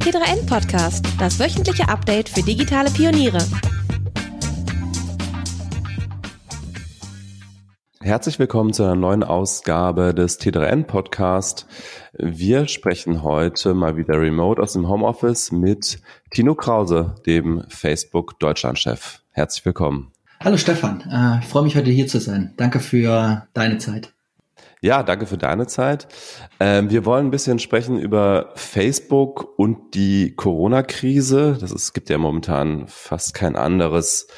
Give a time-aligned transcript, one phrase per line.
[0.00, 3.38] T3N Podcast, das wöchentliche Update für digitale Pioniere.
[8.00, 11.66] Herzlich willkommen zu einer neuen Ausgabe des T3N Podcast.
[12.14, 19.20] Wir sprechen heute mal wieder remote aus dem Homeoffice mit Tino Krause, dem Facebook Deutschlandchef.
[19.32, 20.12] Herzlich willkommen.
[20.42, 22.54] Hallo Stefan, äh, ich freue mich heute hier zu sein.
[22.56, 24.14] Danke für deine Zeit.
[24.82, 26.08] Ja, danke für deine Zeit.
[26.58, 31.58] Ähm, wir wollen ein bisschen sprechen über Facebook und die Corona-Krise.
[31.60, 34.28] Das ist, gibt ja momentan fast kein anderes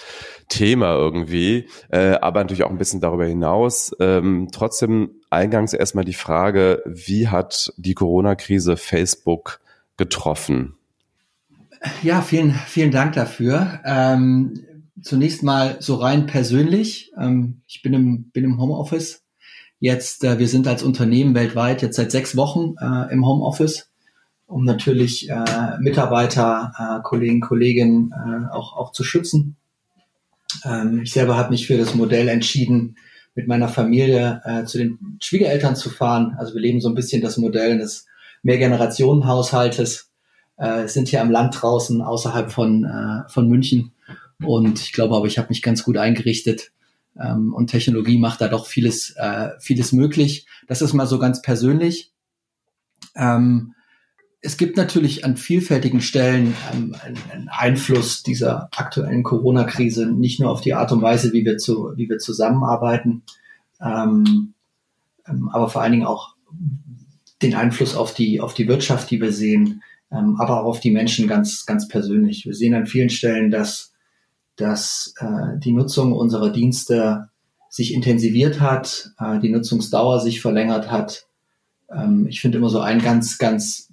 [0.48, 3.92] Thema irgendwie, äh, aber natürlich auch ein bisschen darüber hinaus.
[4.00, 9.60] Ähm, trotzdem eingangs erstmal die Frage, wie hat die Corona-Krise Facebook
[9.96, 10.74] getroffen?
[12.02, 13.80] Ja, vielen, vielen Dank dafür.
[13.84, 14.64] Ähm,
[15.00, 17.12] zunächst mal so rein persönlich.
[17.16, 19.21] Ähm, ich bin im, bin im Homeoffice
[19.82, 23.90] Jetzt, äh, wir sind als Unternehmen weltweit jetzt seit sechs Wochen äh, im Homeoffice,
[24.46, 29.56] um natürlich äh, Mitarbeiter, äh, Kollegen, Kolleginnen äh, auch, auch zu schützen.
[30.64, 32.96] Ähm, ich selber habe mich für das Modell entschieden,
[33.34, 36.36] mit meiner Familie äh, zu den Schwiegereltern zu fahren.
[36.38, 38.06] Also wir leben so ein bisschen das Modell des
[38.44, 40.12] Mehrgenerationenhaushaltes,
[40.58, 43.90] äh, sind hier am Land draußen außerhalb von, äh, von München.
[44.44, 46.70] Und ich glaube aber, ich habe mich ganz gut eingerichtet
[47.20, 50.46] ähm, und Technologie macht da doch vieles, äh, vieles möglich.
[50.66, 52.12] Das ist mal so ganz persönlich.
[53.14, 53.74] Ähm,
[54.40, 60.60] es gibt natürlich an vielfältigen Stellen ähm, einen Einfluss dieser aktuellen Corona-Krise, nicht nur auf
[60.60, 63.22] die Art und Weise, wie wir, zu, wie wir zusammenarbeiten,
[63.80, 64.54] ähm,
[65.26, 66.34] ähm, aber vor allen Dingen auch
[67.40, 70.90] den Einfluss auf die, auf die Wirtschaft, die wir sehen, ähm, aber auch auf die
[70.90, 72.44] Menschen ganz, ganz persönlich.
[72.44, 73.91] Wir sehen an vielen Stellen, dass
[74.62, 77.28] dass äh, die Nutzung unserer Dienste
[77.68, 81.26] sich intensiviert hat, äh, die Nutzungsdauer sich verlängert hat.
[81.90, 83.92] Ähm, ich finde immer so ein ganz, ganz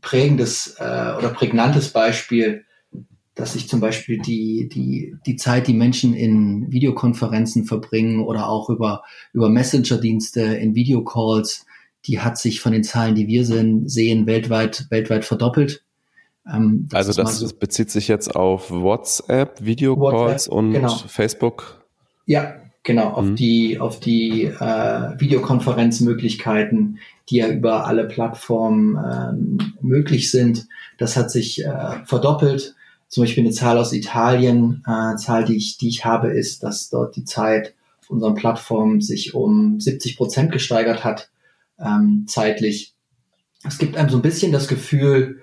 [0.00, 2.64] prägendes äh, oder prägnantes Beispiel,
[3.34, 8.70] dass sich zum Beispiel die, die, die Zeit, die Menschen in Videokonferenzen verbringen oder auch
[8.70, 11.66] über, über Messenger-Dienste in Videocalls,
[12.06, 15.84] die hat sich von den Zahlen, die wir sehen, weltweit, weltweit verdoppelt.
[16.52, 20.88] Ähm, das also das so bezieht sich jetzt auf WhatsApp, Videocalls und genau.
[20.88, 21.84] Facebook?
[22.26, 23.36] Ja, genau, auf mhm.
[23.36, 30.66] die, auf die äh, Videokonferenzmöglichkeiten, die ja über alle Plattformen ähm, möglich sind.
[30.98, 32.74] Das hat sich äh, verdoppelt.
[33.08, 36.90] Zum Beispiel eine Zahl aus Italien, äh, Zahl, die ich, die ich habe, ist, dass
[36.90, 41.30] dort die Zeit auf unseren Plattformen sich um 70 Prozent gesteigert hat,
[41.78, 42.94] ähm, zeitlich.
[43.66, 45.40] Es gibt einem so ein bisschen das Gefühl,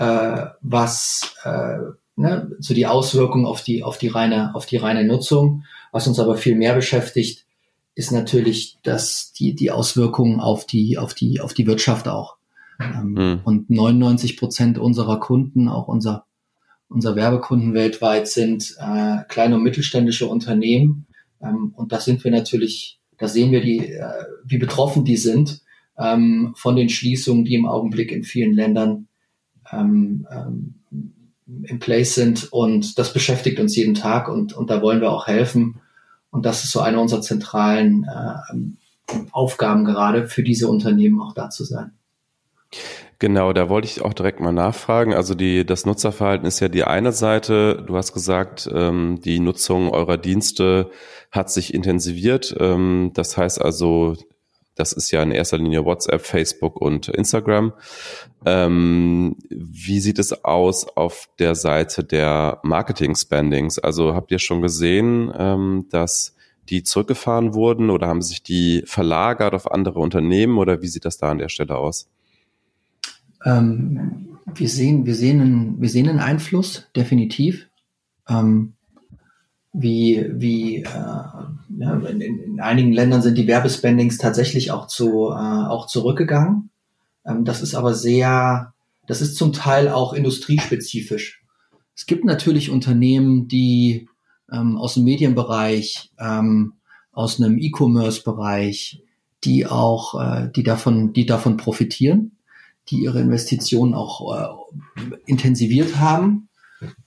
[0.00, 1.76] äh, was äh,
[2.16, 5.64] ne, so die Auswirkungen auf die auf die reine auf die reine Nutzung.
[5.92, 7.44] Was uns aber viel mehr beschäftigt,
[7.94, 12.36] ist natürlich, dass die die Auswirkungen auf die auf die auf die Wirtschaft auch.
[12.80, 13.40] Ähm, mhm.
[13.44, 16.24] Und 99 Prozent unserer Kunden, auch unser
[16.88, 21.06] unser Werbekunden weltweit sind äh, kleine und mittelständische Unternehmen.
[21.42, 25.60] Ähm, und da sind wir natürlich, da sehen wir die, äh, wie betroffen die sind
[25.98, 29.08] ähm, von den Schließungen, die im Augenblick in vielen Ländern
[29.72, 30.74] ähm, ähm,
[31.64, 35.26] in place sind und das beschäftigt uns jeden Tag und, und da wollen wir auch
[35.26, 35.80] helfen.
[36.30, 41.50] Und das ist so eine unserer zentralen äh, Aufgaben gerade für diese Unternehmen auch da
[41.50, 41.92] zu sein.
[43.18, 45.12] Genau, da wollte ich auch direkt mal nachfragen.
[45.12, 47.84] Also die, das Nutzerverhalten ist ja die eine Seite.
[47.86, 50.90] Du hast gesagt, ähm, die Nutzung eurer Dienste
[51.30, 52.56] hat sich intensiviert.
[52.58, 54.16] Ähm, das heißt also,
[54.74, 57.72] das ist ja in erster Linie WhatsApp, Facebook und Instagram.
[58.44, 63.78] Ähm, wie sieht es aus auf der Seite der Marketing-Spendings?
[63.78, 66.34] Also habt ihr schon gesehen, ähm, dass
[66.68, 71.18] die zurückgefahren wurden oder haben sich die verlagert auf andere Unternehmen oder wie sieht das
[71.18, 72.08] da an der Stelle aus?
[73.44, 77.68] Ähm, wir sehen, wir sehen einen, wir sehen einen Einfluss, definitiv.
[78.28, 78.74] Ähm,
[79.72, 85.34] wie, wie äh, ja, in, in, einigen Ländern sind die Werbespendings tatsächlich auch zu äh,
[85.34, 86.70] auch zurückgegangen.
[87.24, 88.74] Ähm, das ist aber sehr,
[89.06, 91.42] das ist zum Teil auch industriespezifisch.
[91.94, 94.08] Es gibt natürlich Unternehmen, die
[94.50, 96.74] ähm, aus dem Medienbereich, ähm,
[97.12, 99.02] aus einem E-Commerce-Bereich,
[99.44, 102.32] die auch, äh, die davon, die davon profitieren,
[102.88, 106.48] die ihre Investitionen auch äh, intensiviert haben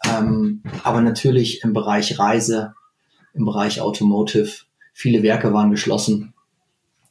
[0.06, 2.74] ähm, aber natürlich im Bereich Reise,
[3.34, 6.34] im Bereich Automotive, viele Werke waren geschlossen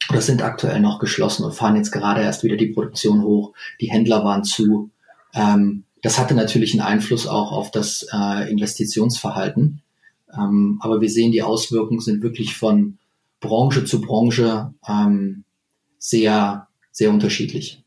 [0.09, 3.53] oder sind aktuell noch geschlossen und fahren jetzt gerade erst wieder die Produktion hoch.
[3.81, 4.89] Die Händler waren zu.
[5.33, 9.81] Ähm, das hatte natürlich einen Einfluss auch auf das äh, Investitionsverhalten.
[10.33, 12.97] Ähm, aber wir sehen, die Auswirkungen sind wirklich von
[13.39, 15.43] Branche zu Branche ähm,
[15.97, 17.82] sehr, sehr unterschiedlich.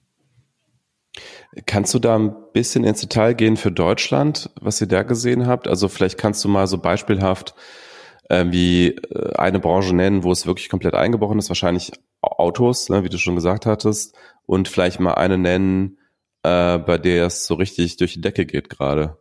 [1.65, 5.69] Kannst du da ein bisschen ins Detail gehen für Deutschland, was ihr da gesehen habt?
[5.69, 7.55] Also vielleicht kannst du mal so beispielhaft
[8.29, 13.05] äh, wie äh, eine Branche nennen, wo es wirklich komplett eingebrochen ist, wahrscheinlich Autos, ne,
[13.05, 14.15] wie du schon gesagt hattest,
[14.47, 15.99] und vielleicht mal eine nennen,
[16.43, 19.17] äh, bei der es so richtig durch die Decke geht gerade.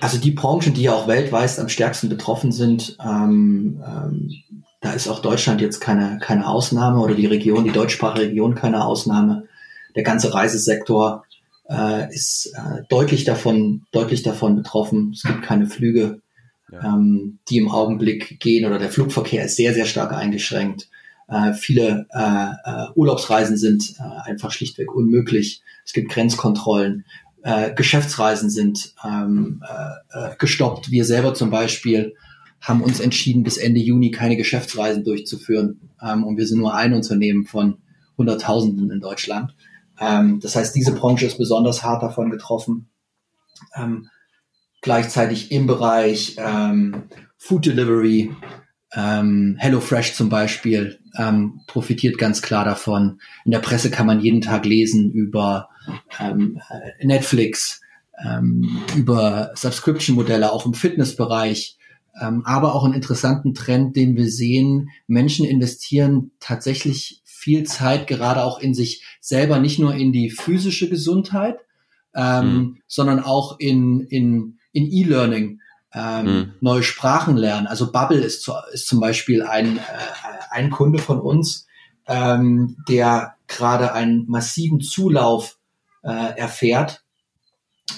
[0.00, 4.30] Also die Branchen, die ja auch weltweit am stärksten betroffen sind, ähm, ähm,
[4.80, 8.84] da ist auch Deutschland jetzt keine, keine Ausnahme oder die Region, die deutschsprachige Region keine
[8.84, 9.44] Ausnahme.
[9.94, 11.24] Der ganze Reisesektor
[11.68, 15.12] äh, ist äh, deutlich davon, deutlich davon betroffen.
[15.14, 16.20] Es gibt keine Flüge,
[16.70, 16.94] ja.
[16.94, 20.88] ähm, die im Augenblick gehen oder der Flugverkehr ist sehr, sehr stark eingeschränkt.
[21.28, 22.20] Äh, viele äh,
[22.64, 25.62] äh, Urlaubsreisen sind äh, einfach schlichtweg unmöglich.
[25.84, 27.04] Es gibt Grenzkontrollen.
[27.42, 29.62] Äh, Geschäftsreisen sind ähm,
[30.10, 30.90] äh, gestoppt.
[30.90, 32.14] Wir selber zum Beispiel
[32.60, 35.80] haben uns entschieden, bis Ende Juni keine Geschäftsreisen durchzuführen.
[36.02, 37.78] Ähm, und wir sind nur ein Unternehmen von
[38.18, 39.54] Hunderttausenden in Deutschland.
[40.00, 42.88] Ähm, das heißt, diese Branche ist besonders hart davon getroffen.
[43.74, 44.08] Ähm,
[44.82, 47.04] gleichzeitig im Bereich ähm,
[47.38, 48.34] Food Delivery,
[48.94, 53.20] ähm, HelloFresh zum Beispiel ähm, profitiert ganz klar davon.
[53.44, 55.68] In der Presse kann man jeden Tag lesen über
[56.20, 57.80] ähm, äh, Netflix,
[58.24, 61.78] ähm, über Subscription-Modelle, auch im Fitnessbereich,
[62.20, 64.90] ähm, aber auch einen interessanten Trend, den wir sehen.
[65.06, 70.88] Menschen investieren tatsächlich viel Zeit gerade auch in sich selber, nicht nur in die physische
[70.88, 71.60] Gesundheit,
[72.12, 72.78] ähm, mhm.
[72.88, 75.60] sondern auch in, in, in E-Learning,
[75.94, 76.52] ähm, mhm.
[76.60, 77.68] neue Sprachen lernen.
[77.68, 79.80] Also Bubble ist, zu, ist zum Beispiel ein, äh,
[80.50, 81.68] ein Kunde von uns,
[82.08, 85.56] ähm, der gerade einen massiven Zulauf
[86.02, 87.04] äh, erfährt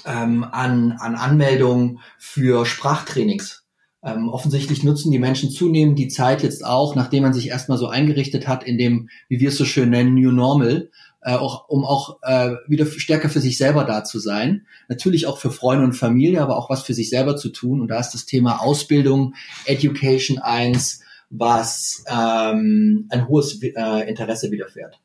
[0.05, 3.65] ähm, an, an Anmeldungen für Sprachtrainings.
[4.03, 7.89] Ähm, offensichtlich nutzen die Menschen zunehmend die Zeit jetzt auch, nachdem man sich erstmal so
[7.89, 10.91] eingerichtet hat in dem, wie wir es so schön nennen, New Normal,
[11.21, 14.67] äh, auch, um auch äh, wieder stärker für sich selber da zu sein.
[14.89, 17.81] Natürlich auch für Freunde und Familie, aber auch was für sich selber zu tun.
[17.81, 19.35] Und da ist das Thema Ausbildung,
[19.65, 25.01] Education eins, was ähm, ein hohes äh, Interesse widerfährt.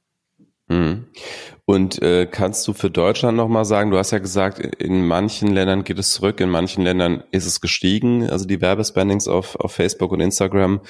[0.68, 1.06] Mhm.
[1.66, 5.84] Und äh, kannst du für Deutschland nochmal sagen, du hast ja gesagt, in manchen Ländern
[5.84, 10.12] geht es zurück, in manchen Ländern ist es gestiegen, also die Werbespendings auf, auf Facebook
[10.12, 10.82] und Instagram.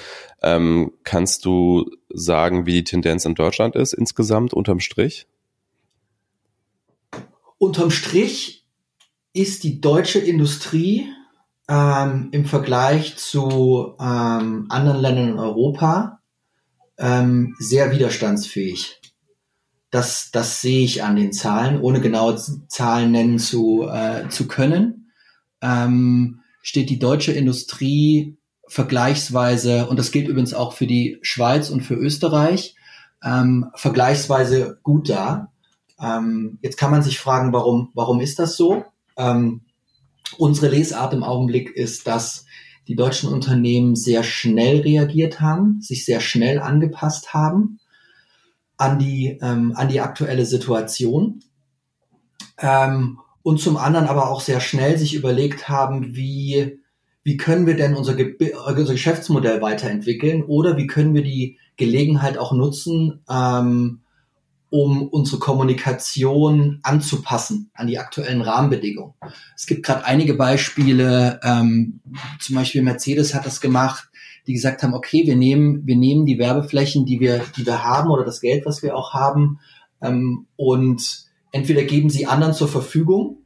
[0.41, 5.27] Ähm, kannst du sagen, wie die Tendenz in Deutschland ist insgesamt unterm Strich?
[7.59, 8.65] Unterm Strich
[9.33, 11.07] ist die deutsche Industrie
[11.69, 16.19] ähm, im Vergleich zu ähm, anderen Ländern in Europa
[16.97, 18.99] ähm, sehr widerstandsfähig.
[19.93, 22.35] Das, das sehe ich an den Zahlen, ohne genaue
[22.67, 25.11] Zahlen nennen zu, äh, zu können.
[25.61, 31.81] Ähm, steht die deutsche Industrie vergleichsweise, und das gilt übrigens auch für die Schweiz und
[31.81, 32.75] für Österreich,
[33.23, 35.51] ähm, vergleichsweise gut da.
[36.01, 38.85] Ähm, jetzt kann man sich fragen, warum, warum ist das so?
[39.15, 39.61] Ähm,
[40.39, 42.45] unsere Lesart im Augenblick ist, dass
[42.87, 47.77] die deutschen Unternehmen sehr schnell reagiert haben, sich sehr schnell angepasst haben
[48.83, 51.39] an die, ähm, an die aktuelle Situation.
[52.59, 56.79] Ähm, und zum anderen aber auch sehr schnell sich überlegt haben, wie,
[57.23, 62.37] wie können wir denn unser, Ge unser Geschäftsmodell weiterentwickeln oder wie können wir die Gelegenheit
[62.37, 64.01] auch nutzen, ähm,
[64.69, 69.13] um unsere Kommunikation anzupassen an die aktuellen Rahmenbedingungen.
[69.55, 72.01] Es gibt gerade einige Beispiele, ähm,
[72.39, 74.09] zum Beispiel Mercedes hat das gemacht,
[74.47, 78.09] die gesagt haben, okay, wir nehmen, wir nehmen die Werbeflächen, die wir, die wir haben
[78.09, 79.59] oder das Geld, was wir auch haben,
[80.01, 83.37] ähm, und entweder geben sie anderen zur Verfügung,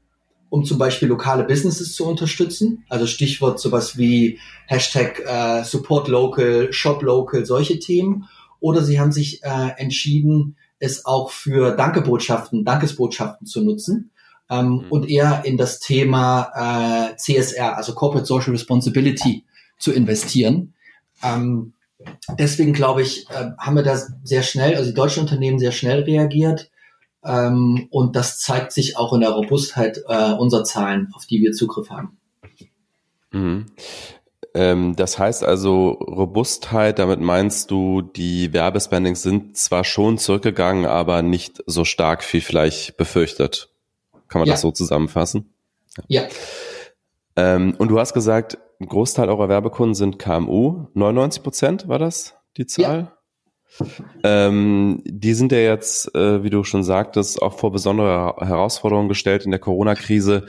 [0.50, 6.72] um zum Beispiel lokale Businesses zu unterstützen, also Stichwort sowas wie Hashtag äh, Support Local,
[6.72, 8.28] Shop Local, solche Themen,
[8.60, 14.12] oder sie haben sich äh, entschieden, es auch für Dankebotschaften, Dankesbotschaften zu nutzen
[14.50, 14.86] ähm, mhm.
[14.90, 19.44] und eher in das Thema äh, CSR, also Corporate Social Responsibility,
[19.78, 20.74] zu investieren.
[21.24, 21.74] Ähm,
[22.38, 26.04] deswegen glaube ich, äh, haben wir da sehr schnell, also die deutschen Unternehmen sehr schnell
[26.04, 26.70] reagiert.
[27.24, 31.52] Ähm, und das zeigt sich auch in der Robustheit äh, unserer Zahlen, auf die wir
[31.52, 32.18] Zugriff haben.
[33.32, 33.66] Mhm.
[34.54, 41.22] Ähm, das heißt also Robustheit, damit meinst du, die Werbespendings sind zwar schon zurückgegangen, aber
[41.22, 43.70] nicht so stark wie vielleicht befürchtet.
[44.28, 44.54] Kann man ja.
[44.54, 45.54] das so zusammenfassen?
[46.08, 46.28] Ja.
[47.36, 50.88] Ähm, und du hast gesagt, ein Großteil eurer Werbekunden sind KMU.
[50.94, 53.12] 99 Prozent war das die Zahl?
[53.80, 53.88] Ja.
[54.24, 59.46] Ähm, die sind ja jetzt, äh, wie du schon sagtest, auch vor besondere Herausforderungen gestellt
[59.46, 60.46] in der Corona-Krise.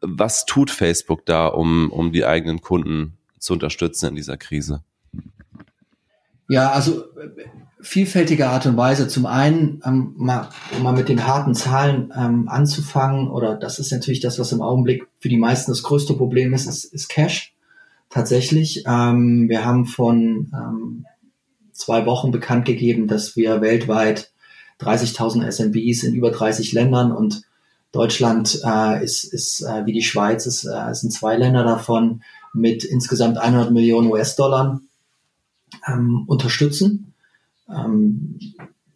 [0.00, 4.82] Was tut Facebook da, um, um die eigenen Kunden zu unterstützen in dieser Krise?
[6.48, 7.04] Ja, also
[7.80, 9.08] vielfältiger Art und Weise.
[9.08, 13.92] Zum einen, ähm, mal, um mal mit den harten Zahlen ähm, anzufangen, oder das ist
[13.92, 17.54] natürlich das, was im Augenblick für die meisten das größte Problem ist, ist, ist Cash.
[18.10, 18.84] Tatsächlich.
[18.86, 21.06] Ähm, wir haben von ähm,
[21.72, 24.32] zwei Wochen bekannt gegeben, dass wir weltweit
[24.80, 27.42] 30.000 SMBs in über 30 Ländern und
[27.92, 32.84] Deutschland äh, ist, ist äh, wie die Schweiz, ist, äh, sind zwei Länder davon mit
[32.84, 34.80] insgesamt 100 Millionen US-Dollar
[35.86, 37.07] ähm, unterstützen.
[37.70, 38.38] Ähm,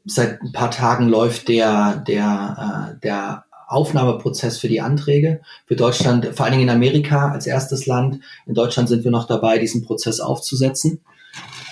[0.04, 5.40] seit ein paar Tagen läuft der, der, äh, der Aufnahmeprozess für die Anträge.
[5.66, 8.20] Für Deutschland, vor allen Dingen in Amerika als erstes Land.
[8.46, 11.00] In Deutschland sind wir noch dabei, diesen Prozess aufzusetzen,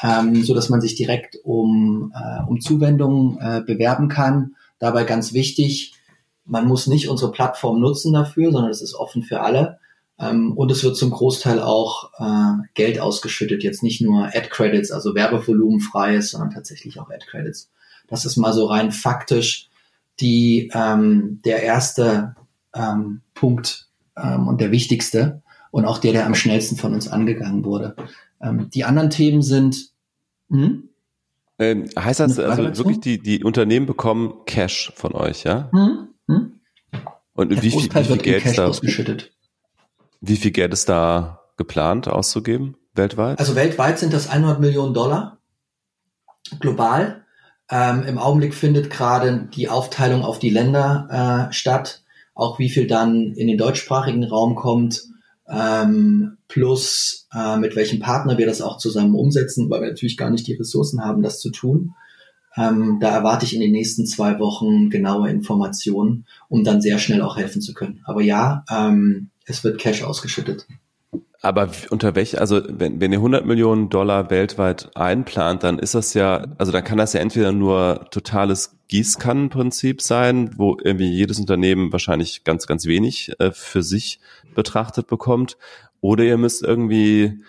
[0.03, 4.55] ähm, so dass man sich direkt um, äh, um Zuwendungen äh, bewerben kann.
[4.79, 5.95] Dabei ganz wichtig,
[6.47, 9.79] man muss nicht unsere Plattform nutzen dafür, sondern es ist offen für alle.
[10.21, 15.15] Ähm, und es wird zum Großteil auch äh, Geld ausgeschüttet, jetzt nicht nur Ad-Credits, also
[15.15, 17.71] Werbevolumen freies, sondern tatsächlich auch Ad-Credits.
[18.07, 19.71] Das ist mal so rein faktisch
[20.21, 22.37] die, ähm, der erste
[22.75, 27.65] ähm, Punkt ähm, und der wichtigste und auch der, der am schnellsten von uns angegangen
[27.65, 27.97] wurde.
[28.43, 29.91] Ähm, die anderen Themen sind,
[30.51, 30.89] hm?
[31.59, 35.71] Ähm, heißt das also wirklich, die, die Unternehmen bekommen Cash von euch, ja?
[35.73, 36.09] Hm?
[36.27, 36.53] Hm?
[37.35, 39.33] Und wie viel, wie viel Geld Cash da, ausgeschüttet.
[40.21, 43.39] Wie viel Geld ist da geplant auszugeben weltweit?
[43.39, 45.39] Also weltweit sind das 100 Millionen Dollar
[46.59, 47.25] global.
[47.71, 52.03] Ähm, Im Augenblick findet gerade die Aufteilung auf die Länder äh, statt,
[52.35, 55.05] auch wie viel dann in den deutschsprachigen Raum kommt,
[55.49, 60.31] ähm, plus äh, mit welchem Partner wir das auch zusammen umsetzen, weil wir natürlich gar
[60.31, 61.95] nicht die Ressourcen haben, das zu tun.
[62.57, 67.23] Ähm, da erwarte ich in den nächsten zwei Wochen genaue Informationen, um dann sehr schnell
[67.23, 68.01] auch helfen zu können.
[68.05, 70.67] Aber ja, ähm, es wird Cash ausgeschüttet.
[71.43, 76.13] Aber unter welch, also wenn, wenn ihr 100 Millionen Dollar weltweit einplant, dann ist das
[76.13, 81.93] ja, also dann kann das ja entweder nur totales Gießkannenprinzip sein, wo irgendwie jedes Unternehmen
[81.93, 84.21] wahrscheinlich ganz, ganz wenig äh, für sich
[84.55, 85.57] betrachtet bekommt,
[86.03, 87.43] oder ihr müsst irgendwie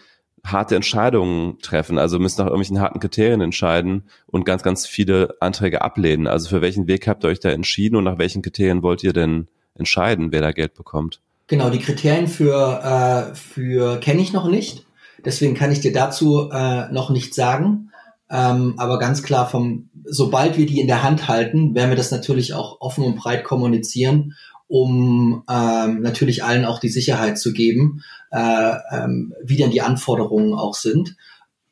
[0.43, 5.81] harte Entscheidungen treffen, also müsst nach irgendwelchen harten Kriterien entscheiden und ganz, ganz viele Anträge
[5.81, 6.27] ablehnen.
[6.27, 9.13] Also für welchen Weg habt ihr euch da entschieden und nach welchen Kriterien wollt ihr
[9.13, 11.21] denn entscheiden, wer da Geld bekommt?
[11.51, 14.85] Genau, die Kriterien für, äh, für kenne ich noch nicht.
[15.25, 17.91] Deswegen kann ich dir dazu äh, noch nicht sagen.
[18.29, 22.09] Ähm, aber ganz klar, vom, sobald wir die in der Hand halten, werden wir das
[22.09, 24.33] natürlich auch offen und breit kommunizieren
[24.69, 30.53] um ähm, natürlich allen auch die Sicherheit zu geben, äh, ähm, wie denn die Anforderungen
[30.53, 31.17] auch sind.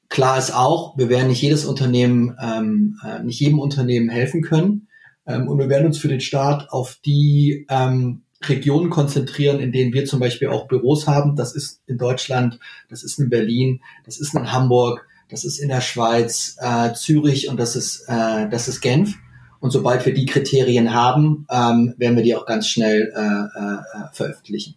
[0.10, 4.90] Klar ist auch, wir werden nicht jedes Unternehmen, ähm, äh, nicht jedem Unternehmen helfen können.
[5.26, 9.94] Ähm, und wir werden uns für den Start auf die ähm, Regionen konzentrieren, in denen
[9.94, 11.36] wir zum Beispiel auch Büros haben.
[11.36, 15.70] Das ist in Deutschland, das ist in Berlin, das ist in Hamburg, das ist in
[15.70, 19.16] der Schweiz, äh, Zürich und das ist, äh, das ist Genf.
[19.60, 24.08] Und sobald wir die Kriterien haben, ähm, werden wir die auch ganz schnell äh, äh,
[24.14, 24.76] veröffentlichen.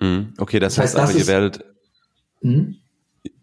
[0.00, 0.34] Mhm.
[0.38, 1.64] Okay, das, das heißt, heißt aber, ihr werdet,
[2.42, 2.74] mh?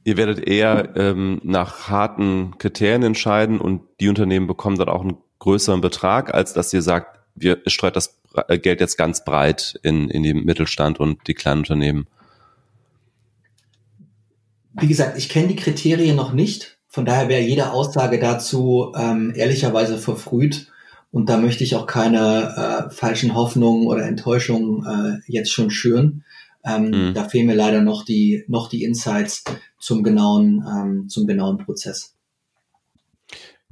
[0.03, 5.17] ihr werdet eher ähm, nach harten Kriterien entscheiden und die Unternehmen bekommen dann auch einen
[5.39, 10.09] größeren Betrag, als dass ihr sagt, wir streut das äh, Geld jetzt ganz breit in,
[10.09, 12.07] in den Mittelstand und die kleinen Unternehmen.
[14.73, 16.77] Wie gesagt, ich kenne die Kriterien noch nicht.
[16.87, 20.71] Von daher wäre jede Aussage dazu ähm, ehrlicherweise verfrüht.
[21.11, 26.25] Und da möchte ich auch keine äh, falschen Hoffnungen oder Enttäuschungen äh, jetzt schon schüren.
[26.65, 27.13] Ähm, mhm.
[27.13, 29.43] Da fehlen mir leider noch die, noch die Insights
[29.79, 32.14] zum genauen, ähm, zum genauen Prozess.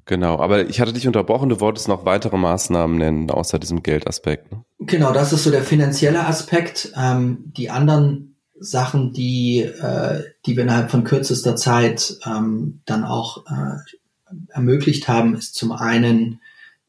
[0.06, 4.52] Genau, aber ich hatte dich unterbrochen, du wolltest noch weitere Maßnahmen nennen, außer diesem Geldaspekt.
[4.52, 4.64] Ne?
[4.80, 6.92] Genau, das ist so der finanzielle Aspekt.
[6.98, 13.46] Ähm, die anderen Sachen, die, äh, die wir innerhalb von kürzester Zeit ähm, dann auch
[13.46, 13.78] äh,
[14.50, 16.42] ermöglicht haben, ist zum einen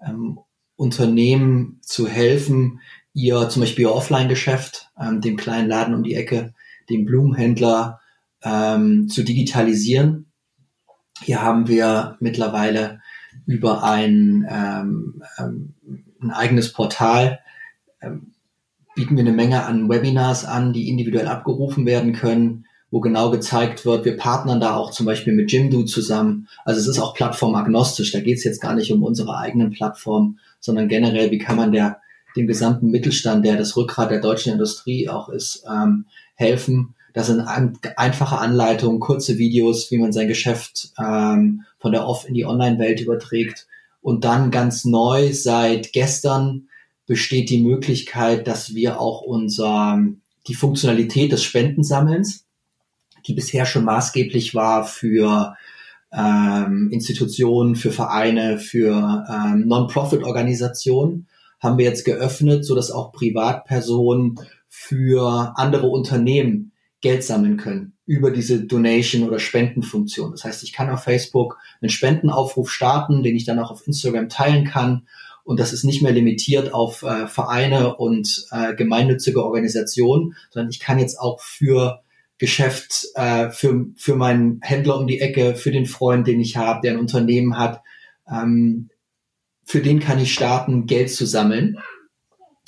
[0.04, 0.40] ähm,
[0.76, 2.80] Unternehmen zu helfen,
[3.12, 6.52] ihr zum Beispiel ihr Offline-Geschäft, ähm, dem kleinen Laden um die Ecke,
[6.90, 8.00] dem Blumenhändler
[8.42, 10.26] ähm, zu digitalisieren.
[11.22, 13.00] Hier haben wir mittlerweile
[13.46, 15.74] über ein, ähm, ähm,
[16.20, 17.40] ein eigenes Portal
[18.00, 18.32] ähm,
[18.94, 23.84] bieten wir eine Menge an Webinars an, die individuell abgerufen werden können, wo genau gezeigt
[23.84, 26.46] wird, wir partnern da auch zum Beispiel mit Jimdo zusammen.
[26.64, 28.12] Also es ist auch plattformagnostisch.
[28.12, 31.72] Da geht es jetzt gar nicht um unsere eigenen Plattformen, sondern generell, wie kann man
[31.72, 31.98] der
[32.36, 36.94] dem gesamten Mittelstand, der das Rückgrat der deutschen Industrie auch ist, ähm, helfen.
[37.14, 42.28] Das sind an, einfache Anleitungen, kurze Videos, wie man sein Geschäft ähm, von der Off
[42.28, 43.66] in die Online-Welt überträgt.
[44.02, 46.68] Und dann ganz neu seit gestern
[47.06, 50.02] besteht die Möglichkeit, dass wir auch unser,
[50.48, 52.46] die Funktionalität des Spendensammelns,
[53.26, 55.56] die bisher schon maßgeblich war für
[56.12, 61.28] ähm, Institutionen, für Vereine, für ähm, Non-Profit-Organisationen
[61.60, 66.72] haben wir jetzt geöffnet, so dass auch Privatpersonen für andere Unternehmen
[67.04, 70.30] Geld sammeln können über diese Donation oder Spendenfunktion.
[70.30, 74.30] Das heißt, ich kann auf Facebook einen Spendenaufruf starten, den ich dann auch auf Instagram
[74.30, 75.06] teilen kann.
[75.44, 80.80] Und das ist nicht mehr limitiert auf äh, Vereine und äh, gemeinnützige Organisationen, sondern ich
[80.80, 82.00] kann jetzt auch für
[82.38, 86.80] Geschäft, äh, für, für meinen Händler um die Ecke, für den Freund, den ich habe,
[86.82, 87.82] der ein Unternehmen hat,
[88.26, 88.88] ähm,
[89.62, 91.78] für den kann ich starten, Geld zu sammeln.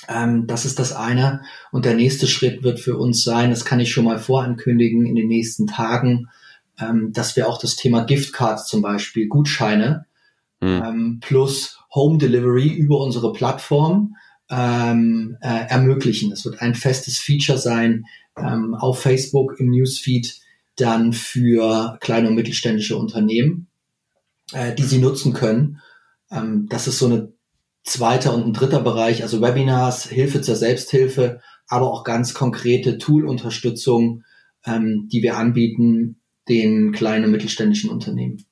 [0.09, 1.43] Ähm, das ist das eine.
[1.73, 5.15] Und der nächste Schritt wird für uns sein, das kann ich schon mal vorankündigen in
[5.15, 6.29] den nächsten Tagen,
[6.79, 10.07] ähm, dass wir auch das Thema Giftcards zum Beispiel, Gutscheine
[10.61, 10.83] mhm.
[10.85, 14.17] ähm, plus Home Delivery über unsere Plattform
[14.51, 16.33] ähm, äh, ermöglichen.
[16.33, 18.05] Es wird ein festes Feature sein
[18.37, 20.41] ähm, auf Facebook im Newsfeed
[20.77, 23.69] dann für kleine und mittelständische Unternehmen,
[24.53, 25.81] äh, die sie nutzen können.
[26.31, 27.33] Ähm, das ist so eine
[27.87, 34.25] zweiter und ein dritter Bereich, also Webinars, Hilfe zur Selbsthilfe, aber auch ganz konkrete Tool-Unterstützung,
[34.67, 38.45] ähm, die wir anbieten den kleinen und mittelständischen Unternehmen.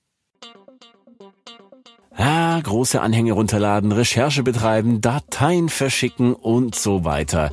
[2.16, 7.52] Ah, große Anhänge runterladen, Recherche betreiben, Dateien verschicken und so weiter.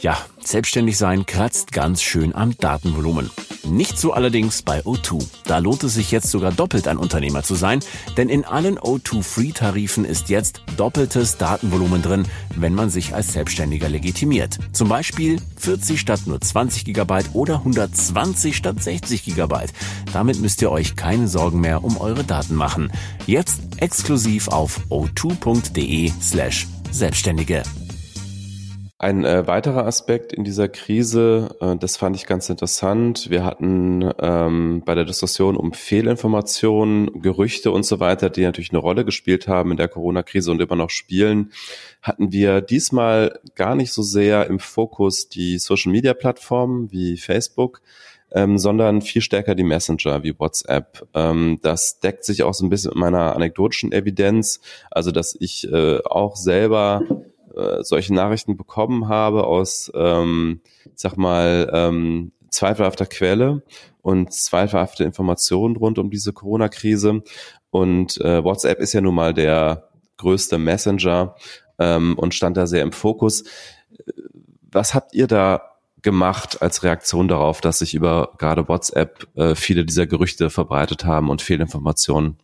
[0.00, 3.30] Ja, selbstständig sein kratzt ganz schön am Datenvolumen.
[3.68, 5.22] Nicht so allerdings bei O2.
[5.44, 7.80] Da lohnt es sich jetzt sogar doppelt ein Unternehmer zu sein,
[8.16, 12.26] denn in allen O2 Free Tarifen ist jetzt doppeltes Datenvolumen drin,
[12.56, 14.58] wenn man sich als Selbstständiger legitimiert.
[14.72, 19.54] Zum Beispiel 40 statt nur 20 GB oder 120 statt 60 GB.
[20.14, 22.90] Damit müsst ihr euch keine Sorgen mehr um eure Daten machen.
[23.26, 27.62] Jetzt exklusiv auf o2.de slash Selbstständige.
[29.02, 33.30] Ein äh, weiterer Aspekt in dieser Krise, äh, das fand ich ganz interessant.
[33.30, 38.78] Wir hatten ähm, bei der Diskussion um Fehlinformationen, Gerüchte und so weiter, die natürlich eine
[38.78, 41.50] Rolle gespielt haben in der Corona-Krise und immer noch spielen,
[42.02, 47.80] hatten wir diesmal gar nicht so sehr im Fokus die Social-Media-Plattformen wie Facebook,
[48.32, 51.08] ähm, sondern viel stärker die Messenger wie WhatsApp.
[51.14, 54.60] Ähm, das deckt sich auch so ein bisschen mit meiner anekdotischen Evidenz,
[54.90, 57.02] also dass ich äh, auch selber
[57.56, 60.60] äh, solche Nachrichten bekommen habe aus, ähm,
[60.94, 63.62] sag mal, ähm, zweifelhafter Quelle
[64.02, 67.22] und zweifelhafte Informationen rund um diese Corona-Krise.
[67.70, 71.36] Und äh, WhatsApp ist ja nun mal der größte Messenger
[71.78, 73.44] ähm, und stand da sehr im Fokus.
[74.70, 75.62] Was habt ihr da
[76.02, 81.28] gemacht als Reaktion darauf, dass sich über gerade WhatsApp äh, viele dieser Gerüchte verbreitet haben
[81.28, 82.38] und Fehlinformationen?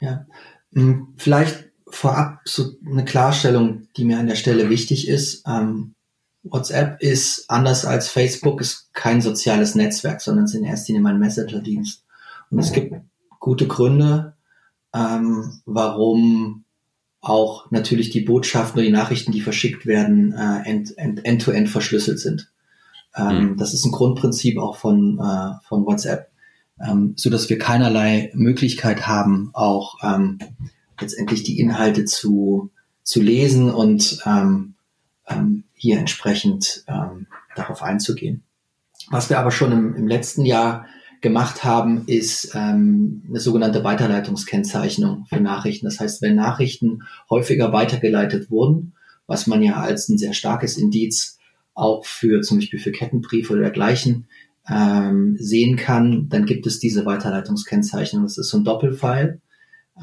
[0.00, 0.26] Ja,
[0.72, 5.44] hm, vielleicht vorab so eine Klarstellung, die mir an der Stelle wichtig ist.
[5.46, 5.94] Ähm,
[6.42, 11.18] WhatsApp ist anders als Facebook, ist kein soziales Netzwerk, sondern ist in erster Linie mein
[11.18, 12.04] Messenger-Dienst.
[12.50, 12.94] Und es gibt
[13.40, 14.34] gute Gründe,
[14.94, 16.64] ähm, warum
[17.20, 22.20] auch natürlich die Botschaften oder die Nachrichten, die verschickt werden, äh, end-to-end end, -end verschlüsselt
[22.20, 22.50] sind.
[23.16, 23.56] Ähm, mhm.
[23.56, 26.30] Das ist ein Grundprinzip auch von, äh, von WhatsApp,
[26.80, 30.38] ähm, so dass wir keinerlei Möglichkeit haben, auch ähm,
[31.00, 32.70] letztendlich die Inhalte zu,
[33.02, 34.74] zu lesen und ähm,
[35.26, 38.42] ähm, hier entsprechend ähm, darauf einzugehen.
[39.10, 40.86] Was wir aber schon im, im letzten Jahr
[41.20, 45.86] gemacht haben, ist ähm, eine sogenannte Weiterleitungskennzeichnung für Nachrichten.
[45.86, 48.94] Das heißt, wenn Nachrichten häufiger weitergeleitet wurden,
[49.26, 51.38] was man ja als ein sehr starkes Indiz
[51.74, 54.26] auch für zum Beispiel für Kettenbriefe oder dergleichen
[54.68, 58.22] ähm, sehen kann, dann gibt es diese Weiterleitungskennzeichnung.
[58.22, 59.40] Das ist so ein Doppelfile.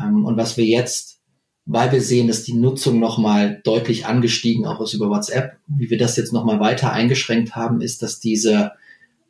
[0.02, 1.20] Ähm, und was wir jetzt,
[1.66, 5.98] weil wir sehen, dass die Nutzung nochmal deutlich angestiegen, auch aus über WhatsApp, wie wir
[5.98, 8.74] das jetzt nochmal weiter eingeschränkt haben, ist, dass diese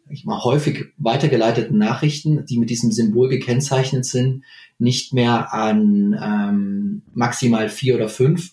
[0.09, 4.43] ich mal, häufig weitergeleiteten Nachrichten, die mit diesem Symbol gekennzeichnet sind,
[4.77, 8.51] nicht mehr an ähm, maximal vier oder fünf,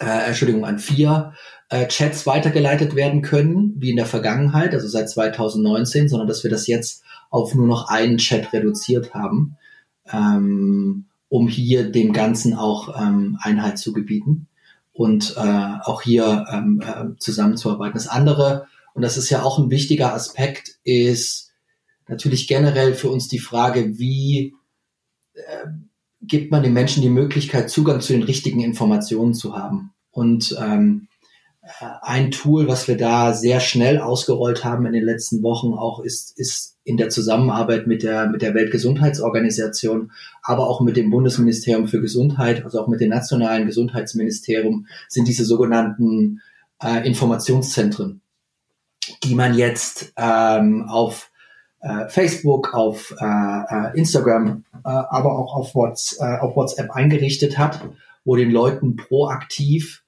[0.00, 1.32] äh, Entschuldigung, an vier
[1.70, 6.50] äh, Chats weitergeleitet werden können, wie in der Vergangenheit, also seit 2019, sondern dass wir
[6.50, 9.56] das jetzt auf nur noch einen Chat reduziert haben
[10.12, 14.46] ähm, um hier dem Ganzen auch ähm, Einheit zu gebieten
[14.92, 15.40] und äh,
[15.82, 17.94] auch hier ähm, äh, zusammenzuarbeiten.
[17.94, 21.52] Das andere, und das ist ja auch ein wichtiger Aspekt, ist
[22.06, 24.54] natürlich generell für uns die Frage, wie
[25.34, 25.66] äh,
[26.22, 29.92] gibt man den Menschen die Möglichkeit, Zugang zu den richtigen Informationen zu haben.
[30.10, 31.08] Und ähm,
[32.02, 36.38] ein Tool, was wir da sehr schnell ausgerollt haben in den letzten Wochen auch, ist,
[36.38, 42.00] ist in der Zusammenarbeit mit der, mit der Weltgesundheitsorganisation, aber auch mit dem Bundesministerium für
[42.00, 46.42] Gesundheit, also auch mit dem nationalen Gesundheitsministerium, sind diese sogenannten
[46.82, 48.20] äh, Informationszentren,
[49.22, 51.30] die man jetzt ähm, auf
[51.80, 57.56] äh, Facebook, auf äh, äh Instagram, äh, aber auch auf, What's, äh, auf WhatsApp eingerichtet
[57.56, 57.80] hat,
[58.24, 60.02] wo den Leuten proaktiv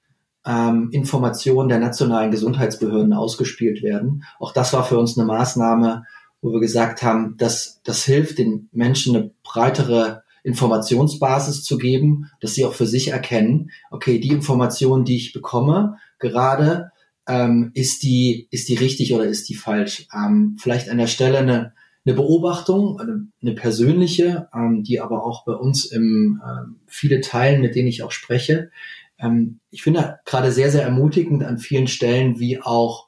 [0.45, 4.23] ähm, Informationen der nationalen Gesundheitsbehörden ausgespielt werden.
[4.39, 6.05] Auch das war für uns eine Maßnahme,
[6.41, 12.53] wo wir gesagt haben, dass das hilft den Menschen eine breitere Informationsbasis zu geben, dass
[12.53, 16.91] sie auch für sich erkennen, okay, die Information, die ich bekomme, gerade
[17.27, 20.07] ähm, ist die ist die richtig oder ist die falsch?
[20.13, 21.73] Ähm, vielleicht an der Stelle eine,
[22.05, 27.61] eine Beobachtung, eine, eine persönliche, ähm, die aber auch bei uns im äh, viele Teilen,
[27.61, 28.71] mit denen ich auch spreche.
[29.19, 33.06] Ähm, ich finde gerade sehr sehr ermutigend an vielen Stellen, wie auch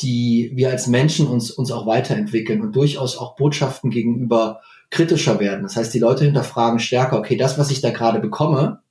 [0.00, 5.62] die wir als Menschen uns uns auch weiterentwickeln und durchaus auch Botschaften gegenüber kritischer werden.
[5.62, 8.82] Das heißt, die Leute hinterfragen stärker, okay, das, was ich da gerade bekomme,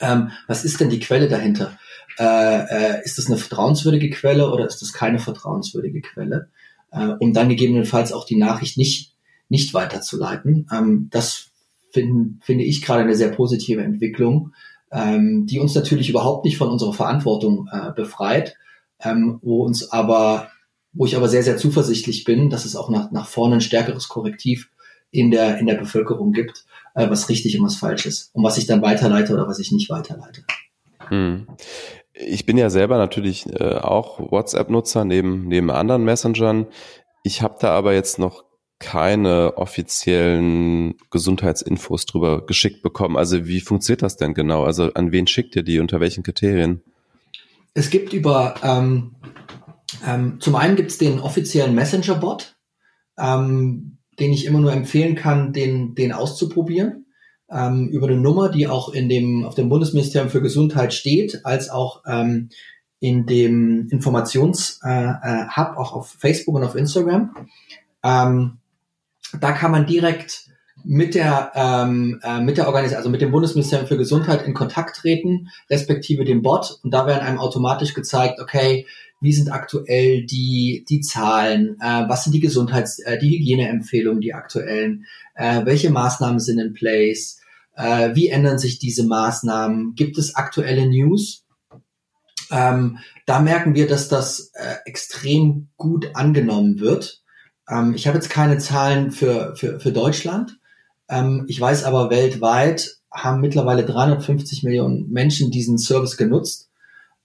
[0.00, 1.78] ähm, was ist denn die Quelle dahinter?
[2.18, 6.48] Äh, äh, ist das eine vertrauenswürdige Quelle oder ist das keine vertrauenswürdige Quelle?
[6.90, 9.14] Äh, um dann gegebenenfalls auch die Nachricht nicht,
[9.48, 10.66] nicht weiterzuleiten.
[10.72, 11.50] Ähm, das
[11.92, 14.52] find, finde ich gerade eine sehr positive Entwicklung,
[14.90, 18.56] ähm, die uns natürlich überhaupt nicht von unserer Verantwortung äh, befreit,
[19.00, 20.50] ähm, wo uns aber,
[20.92, 24.08] wo ich aber sehr, sehr zuversichtlich bin, dass es auch nach, nach vorne ein stärkeres
[24.08, 24.70] Korrektiv
[25.10, 28.58] in der, in der Bevölkerung gibt, äh, was richtig und was falsch ist und was
[28.58, 30.44] ich dann weiterleite oder was ich nicht weiterleite.
[31.08, 31.46] Hm.
[32.12, 36.66] Ich bin ja selber natürlich äh, auch WhatsApp-Nutzer neben, neben anderen Messengern.
[37.22, 38.44] Ich habe da aber jetzt noch
[38.80, 43.16] keine offiziellen Gesundheitsinfos drüber geschickt bekommen.
[43.16, 44.64] Also wie funktioniert das denn genau?
[44.64, 46.82] Also an wen schickt ihr die, unter welchen Kriterien?
[47.74, 49.16] Es gibt über, ähm,
[50.06, 52.56] ähm, zum einen gibt es den offiziellen Messenger-Bot,
[53.18, 57.06] ähm, den ich immer nur empfehlen kann, den, den auszuprobieren.
[57.50, 61.70] Ähm, über eine Nummer, die auch in dem, auf dem Bundesministerium für Gesundheit steht, als
[61.70, 62.50] auch ähm,
[63.00, 67.34] in dem Informationshub, äh, äh, auch auf Facebook und auf Instagram.
[68.02, 68.58] Ähm,
[69.40, 70.48] da kann man direkt
[70.90, 74.96] mit der ähm, äh, mit der Organisation, also mit dem Bundesministerium für Gesundheit in Kontakt
[74.96, 76.78] treten, respektive dem Bot.
[76.82, 78.86] Und da werden einem automatisch gezeigt, okay,
[79.20, 84.32] wie sind aktuell die, die Zahlen, äh, was sind die Gesundheits-, äh, die Hygieneempfehlungen, die
[84.32, 87.38] aktuellen, äh, welche Maßnahmen sind in place,
[87.76, 91.44] äh, wie ändern sich diese Maßnahmen, gibt es aktuelle News?
[92.50, 92.96] Ähm,
[93.26, 97.22] da merken wir, dass das äh, extrem gut angenommen wird.
[97.68, 100.57] Ähm, ich habe jetzt keine Zahlen für, für, für Deutschland.
[101.08, 106.68] Ähm, ich weiß aber, weltweit haben mittlerweile 350 Millionen Menschen diesen Service genutzt.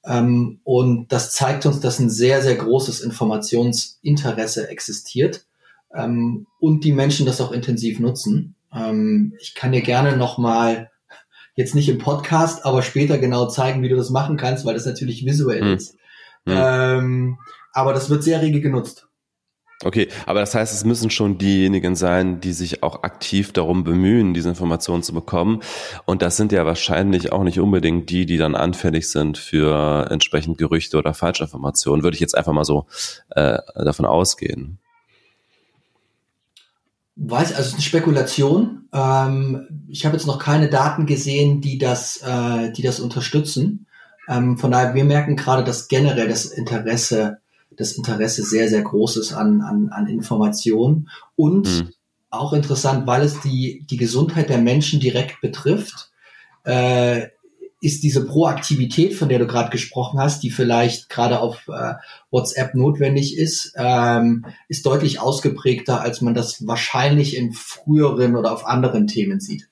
[0.05, 5.45] Ähm, und das zeigt uns, dass ein sehr, sehr großes Informationsinteresse existiert
[5.93, 8.55] ähm, und die Menschen das auch intensiv nutzen.
[8.73, 10.89] Ähm, ich kann dir gerne nochmal,
[11.55, 14.85] jetzt nicht im Podcast, aber später genau zeigen, wie du das machen kannst, weil das
[14.85, 15.73] natürlich visuell hm.
[15.73, 15.97] ist.
[16.45, 17.37] Hm.
[17.71, 19.07] aber das wird sehr rege genutzt.
[19.83, 24.33] Okay, aber das heißt, es müssen schon diejenigen sein, die sich auch aktiv darum bemühen,
[24.33, 25.61] diese Informationen zu bekommen.
[26.05, 30.57] Und das sind ja wahrscheinlich auch nicht unbedingt die, die dann anfällig sind für entsprechend
[30.57, 32.03] Gerüchte oder Falschinformationen.
[32.03, 32.85] Würde ich jetzt einfach mal so
[33.31, 34.79] äh, davon ausgehen.
[37.15, 38.87] Weiß, also es ist eine Spekulation.
[38.93, 43.85] Ähm, ich habe jetzt noch keine Daten gesehen, die das, äh, die das unterstützen.
[44.27, 47.39] Ähm, von daher, wir merken gerade, dass generell das Interesse
[47.77, 51.89] das Interesse sehr, sehr groß ist an, an, an Informationen und mhm.
[52.29, 56.11] auch interessant, weil es die, die Gesundheit der Menschen direkt betrifft,
[56.63, 57.27] äh,
[57.83, 61.95] ist diese Proaktivität, von der du gerade gesprochen hast, die vielleicht gerade auf äh,
[62.31, 68.65] WhatsApp notwendig ist, ähm, ist deutlich ausgeprägter, als man das wahrscheinlich in früheren oder auf
[68.65, 69.67] anderen Themen sieht.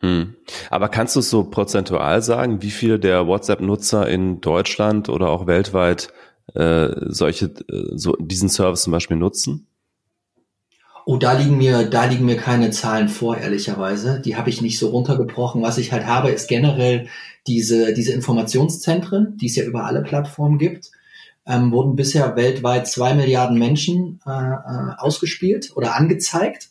[0.00, 0.34] Hm.
[0.68, 5.46] Aber kannst du es so prozentual sagen, wie viele der WhatsApp-Nutzer in Deutschland oder auch
[5.46, 6.12] weltweit
[6.54, 9.66] äh, solche, äh, so diesen Service zum Beispiel nutzen?
[11.04, 14.20] Oh, da liegen mir, da liegen mir keine Zahlen vor, ehrlicherweise.
[14.20, 15.62] Die habe ich nicht so runtergebrochen.
[15.62, 17.08] Was ich halt habe, ist generell
[17.48, 20.92] diese, diese Informationszentren, die es ja über alle Plattformen gibt,
[21.44, 26.70] ähm, wurden bisher weltweit zwei Milliarden Menschen äh, äh, ausgespielt oder angezeigt.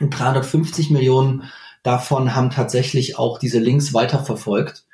[0.00, 1.42] Und 350 Millionen
[1.82, 4.84] davon haben tatsächlich auch diese Links weiterverfolgt.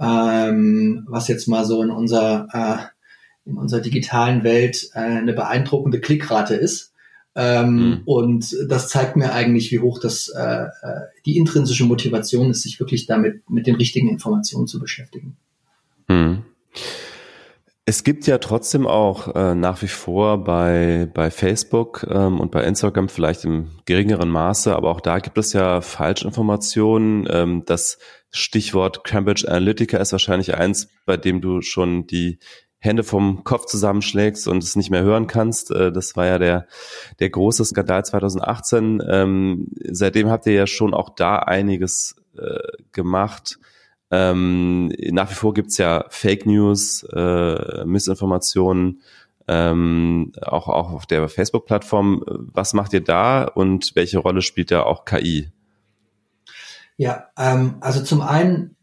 [0.00, 2.97] Ähm, was jetzt mal so in unser äh,
[3.48, 6.92] in unserer digitalen Welt äh, eine beeindruckende Klickrate ist.
[7.34, 8.02] Ähm, mhm.
[8.04, 10.68] Und das zeigt mir eigentlich, wie hoch das äh, äh,
[11.24, 15.36] die intrinsische Motivation ist, sich wirklich damit mit den richtigen Informationen zu beschäftigen.
[16.08, 16.44] Mhm.
[17.84, 22.62] Es gibt ja trotzdem auch äh, nach wie vor bei, bei Facebook ähm, und bei
[22.64, 27.26] Instagram vielleicht im geringeren Maße, aber auch da gibt es ja Falschinformationen.
[27.30, 27.98] Ähm, das
[28.30, 32.40] Stichwort Cambridge Analytica ist wahrscheinlich eins, bei dem du schon die
[32.80, 35.70] Hände vom Kopf zusammenschlägst und es nicht mehr hören kannst.
[35.70, 36.66] Äh, das war ja der,
[37.18, 39.02] der große Skandal 2018.
[39.08, 42.58] Ähm, seitdem habt ihr ja schon auch da einiges äh,
[42.92, 43.58] gemacht.
[44.10, 49.02] Ähm, nach wie vor gibt's ja Fake News, äh, Missinformationen,
[49.48, 52.22] ähm, auch, auch auf der Facebook-Plattform.
[52.26, 55.50] Was macht ihr da und welche Rolle spielt da auch KI?
[56.96, 58.76] Ja, ähm, also zum einen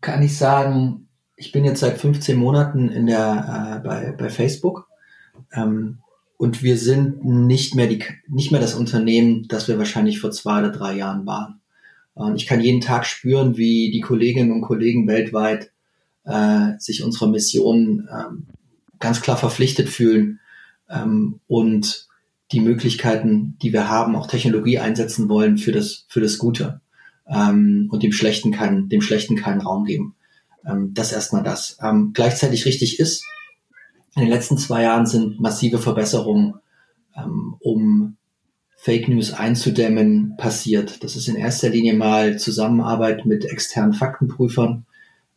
[0.00, 1.03] kann ich sagen,
[1.36, 4.88] ich bin jetzt seit 15 Monaten in der, äh, bei, bei Facebook
[5.52, 5.98] ähm,
[6.36, 10.60] und wir sind nicht mehr, die, nicht mehr das Unternehmen, das wir wahrscheinlich vor zwei
[10.60, 11.60] oder drei Jahren waren.
[12.14, 15.72] Und ich kann jeden Tag spüren, wie die Kolleginnen und Kollegen weltweit
[16.24, 18.46] äh, sich unserer Mission ähm,
[19.00, 20.40] ganz klar verpflichtet fühlen
[20.88, 22.08] ähm, und
[22.52, 26.80] die Möglichkeiten, die wir haben, auch Technologie einsetzen wollen für das, für das Gute
[27.26, 30.14] ähm, und dem Schlechten keinen, dem Schlechten keinen Raum geben.
[30.66, 31.78] Ähm, das erstmal das.
[31.82, 33.24] Ähm, gleichzeitig richtig ist,
[34.16, 36.54] in den letzten zwei Jahren sind massive Verbesserungen,
[37.16, 38.16] ähm, um
[38.76, 41.02] Fake News einzudämmen, passiert.
[41.02, 44.84] Das ist in erster Linie mal Zusammenarbeit mit externen Faktenprüfern.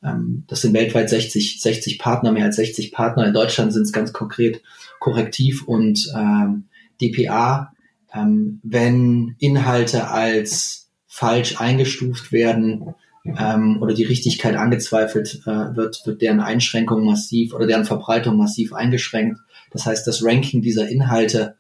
[0.04, 3.26] Ähm, das sind weltweit 60, 60 Partner, mehr als 60 Partner.
[3.26, 4.62] In Deutschland sind es ganz konkret
[5.00, 6.66] Korrektiv und ähm,
[7.02, 7.72] DPA.
[8.14, 12.96] Ähm, wenn Inhalte als falsch eingestuft werden
[13.38, 18.74] ähm, oder die Richtigkeit angezweifelt äh, wird, wird deren Einschränkung massiv oder deren Verbreitung massiv
[18.74, 19.40] eingeschränkt.
[19.72, 21.56] Das heißt, das Ranking dieser Inhalte,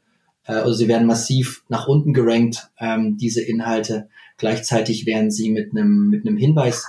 [0.46, 4.10] äh, also sie werden massiv nach unten gerankt, ähm, diese Inhalte.
[4.38, 6.86] Gleichzeitig werden sie mit einem mit einem Hinweis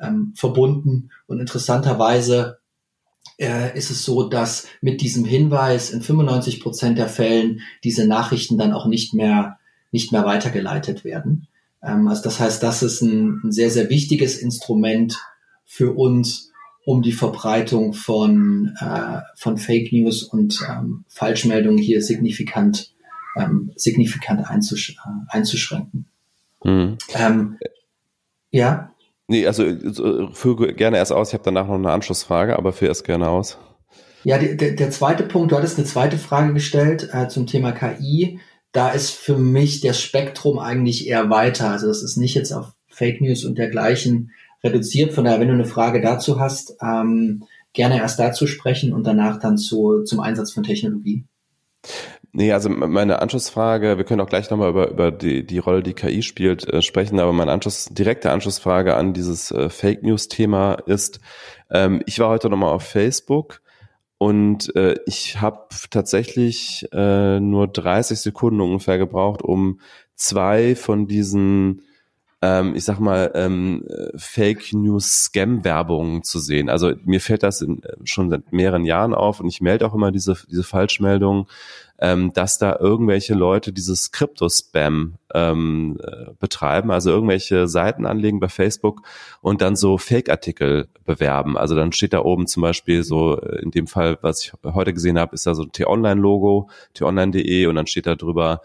[0.00, 2.58] ähm, verbunden und interessanterweise
[3.38, 8.58] äh, ist es so, dass mit diesem Hinweis in 95 Prozent der Fällen diese Nachrichten
[8.58, 9.58] dann auch nicht mehr
[9.90, 11.48] nicht mehr weitergeleitet werden.
[11.82, 15.18] Ähm, also das heißt, das ist ein, ein, sehr, sehr wichtiges Instrument
[15.64, 16.50] für uns,
[16.84, 22.94] um die Verbreitung von, äh, von Fake News und ähm, Falschmeldungen hier signifikant,
[23.36, 26.06] ähm, signifikant einzusch äh, einzuschränken.
[26.64, 26.98] Mhm.
[27.14, 27.58] Ähm,
[28.50, 28.92] ja.
[29.28, 29.64] Nee, also
[30.32, 31.28] führe gerne erst aus.
[31.28, 33.58] Ich habe danach noch eine Anschlussfrage, aber führe erst gerne aus.
[34.24, 38.38] Ja, der, der zweite Punkt, du hattest eine zweite Frage gestellt äh, zum Thema KI
[38.72, 41.70] da ist für mich das Spektrum eigentlich eher weiter.
[41.70, 44.32] Also das ist nicht jetzt auf Fake News und dergleichen
[44.64, 45.12] reduziert.
[45.12, 49.38] Von daher, wenn du eine Frage dazu hast, ähm, gerne erst dazu sprechen und danach
[49.38, 51.24] dann zu, zum Einsatz von Technologie.
[52.34, 55.92] Nee, also meine Anschlussfrage, wir können auch gleich nochmal über, über die, die Rolle, die
[55.92, 60.74] KI spielt, äh, sprechen, aber meine Anschluss, direkte Anschlussfrage an dieses äh, Fake News Thema
[60.86, 61.20] ist,
[61.70, 63.61] ähm, ich war heute nochmal auf Facebook
[64.22, 69.80] und äh, ich habe tatsächlich äh, nur 30 Sekunden ungefähr gebraucht, um
[70.14, 71.82] zwei von diesen,
[72.40, 76.68] ähm, ich sag mal, ähm, Fake News Scam Werbungen zu sehen.
[76.68, 80.12] Also mir fällt das in, schon seit mehreren Jahren auf und ich melde auch immer
[80.12, 81.46] diese, diese Falschmeldungen
[82.02, 88.48] ähm, dass da irgendwelche Leute dieses Krypto-Spam ähm, äh, betreiben, also irgendwelche Seiten anlegen bei
[88.48, 89.02] Facebook
[89.40, 91.56] und dann so Fake-Artikel bewerben.
[91.56, 94.92] Also dann steht da oben zum Beispiel so, äh, in dem Fall, was ich heute
[94.92, 98.62] gesehen habe, ist da so ein T-Online-Logo, t-online.de und dann steht da drüber,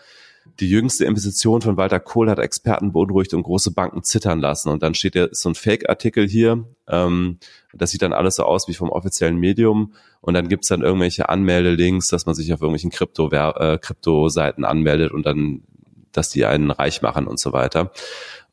[0.59, 4.69] die jüngste Investition von Walter Kohl hat Experten beunruhigt und große Banken zittern lassen.
[4.69, 6.65] Und dann steht ja so ein Fake-Artikel hier.
[6.87, 7.39] Ähm,
[7.73, 9.93] das sieht dann alles so aus wie vom offiziellen Medium.
[10.21, 15.11] Und dann gibt's dann irgendwelche Anmeldelinks, dass man sich auf irgendwelchen Krypto äh, Krypto-Seiten anmeldet
[15.11, 15.63] und dann,
[16.11, 17.91] dass die einen reich machen und so weiter.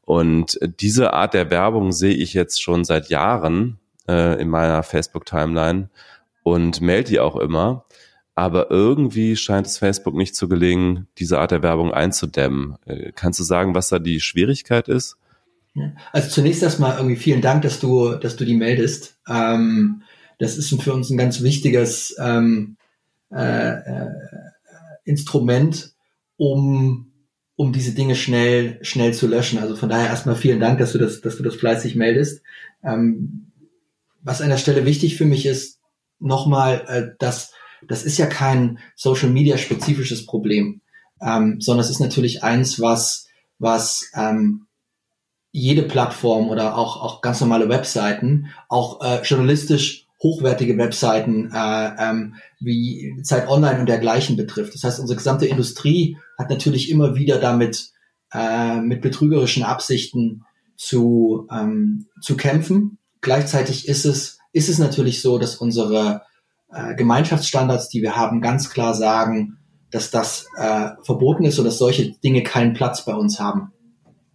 [0.03, 3.79] Und diese Art der Werbung sehe ich jetzt schon seit Jahren
[4.09, 5.89] äh, in meiner Facebook-Timeline
[6.43, 7.87] und melde die auch immer.
[8.35, 12.77] Aber irgendwie scheint es Facebook nicht zu gelingen, diese Art der Werbung einzudämmen.
[12.85, 15.17] Äh, kannst du sagen, was da die Schwierigkeit ist?
[16.13, 19.19] Also zunächst erstmal irgendwie vielen Dank, dass du, dass du die meldest.
[19.29, 20.03] Ähm,
[20.39, 22.77] das ist für uns ein ganz wichtiges ähm,
[23.33, 24.11] äh, äh,
[25.05, 25.93] Instrument,
[26.37, 27.11] um
[27.57, 29.61] um diese Dinge schnell schnell zu löschen.
[29.61, 32.43] Also von daher erstmal vielen Dank, dass du das, dass du das fleißig meldest.
[32.83, 33.53] Ähm,
[34.23, 35.79] was an der Stelle wichtig für mich ist,
[36.19, 37.53] nochmal, äh, dass
[37.89, 40.81] das ist ja kein Social Media spezifisches Problem,
[41.21, 44.67] ähm, sondern es ist natürlich eins, was, was ähm,
[45.53, 52.35] jede Plattform oder auch, auch ganz normale Webseiten, auch äh, journalistisch hochwertige Webseiten äh, ähm,
[52.59, 54.75] wie Zeit Online und dergleichen betrifft.
[54.75, 57.91] Das heißt, unsere gesamte Industrie hat natürlich immer wieder damit
[58.33, 60.45] äh, mit betrügerischen Absichten
[60.77, 62.99] zu, ähm, zu kämpfen.
[63.21, 66.23] Gleichzeitig ist es, ist es natürlich so, dass unsere
[66.75, 69.59] äh, Gemeinschaftsstandards, die wir haben, ganz klar sagen,
[69.91, 73.73] dass das äh, verboten ist und dass solche Dinge keinen Platz bei uns haben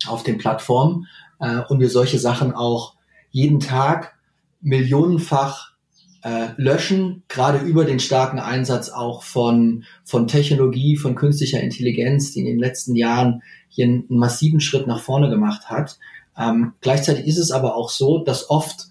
[0.07, 1.07] auf den Plattformen
[1.39, 2.95] äh, und wir solche Sachen auch
[3.31, 4.13] jeden Tag
[4.61, 5.73] millionenfach
[6.21, 12.41] äh, löschen, gerade über den starken Einsatz auch von, von Technologie, von künstlicher Intelligenz, die
[12.41, 15.97] in den letzten Jahren hier einen, massiven Schritt nach vorne gemacht hat.
[16.37, 18.87] Ähm, gleichzeitig ist es aber auch so, dass oft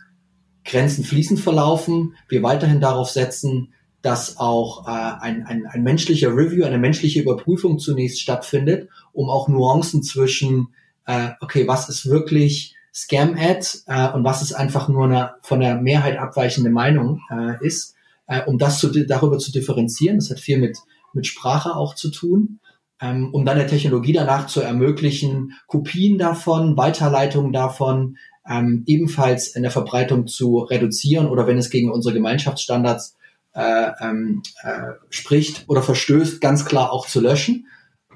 [0.68, 6.64] Grenzen fließend verlaufen, wir weiterhin darauf setzen, dass auch äh, ein, ein, ein menschlicher Review,
[6.64, 10.68] eine menschliche Überprüfung zunächst stattfindet, um auch Nuancen zwischen,
[11.06, 15.80] äh, okay, was ist wirklich Scam-Ad äh, und was ist einfach nur eine von der
[15.80, 17.94] Mehrheit abweichende Meinung äh, ist,
[18.26, 20.18] äh, um das zu, darüber zu differenzieren.
[20.18, 20.78] Das hat viel mit,
[21.12, 22.60] mit Sprache auch zu tun,
[23.00, 28.16] ähm, um dann der Technologie danach zu ermöglichen, Kopien davon, Weiterleitungen davon,
[28.48, 33.16] ähm, ebenfalls in der Verbreitung zu reduzieren oder wenn es gegen unsere Gemeinschaftsstandards
[33.54, 37.66] äh, ähm, äh, spricht oder verstößt, ganz klar auch zu löschen.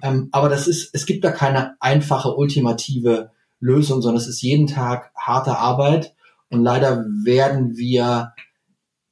[0.03, 4.67] Ähm, aber das ist, es gibt da keine einfache, ultimative Lösung, sondern es ist jeden
[4.67, 6.15] Tag harte Arbeit.
[6.51, 8.33] Und leider werden wir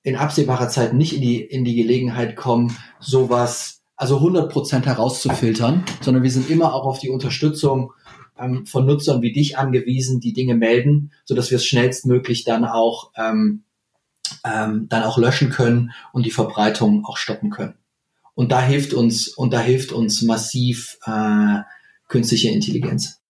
[0.02, 5.84] in absehbarer Zeit nicht in die, in die Gelegenheit kommen, sowas, also 100 Prozent herauszufiltern,
[6.00, 7.92] sondern wir sind immer auch auf die Unterstützung
[8.40, 12.64] ähm, von Nutzern wie dich angewiesen, die Dinge melden, so dass wir es schnellstmöglich dann
[12.64, 13.64] auch, ähm,
[14.44, 17.74] ähm, dann auch löschen können und die Verbreitung auch stoppen können.
[18.34, 21.58] Und da hilft uns, und da hilft uns massiv äh,
[22.08, 23.20] künstliche Intelligenz.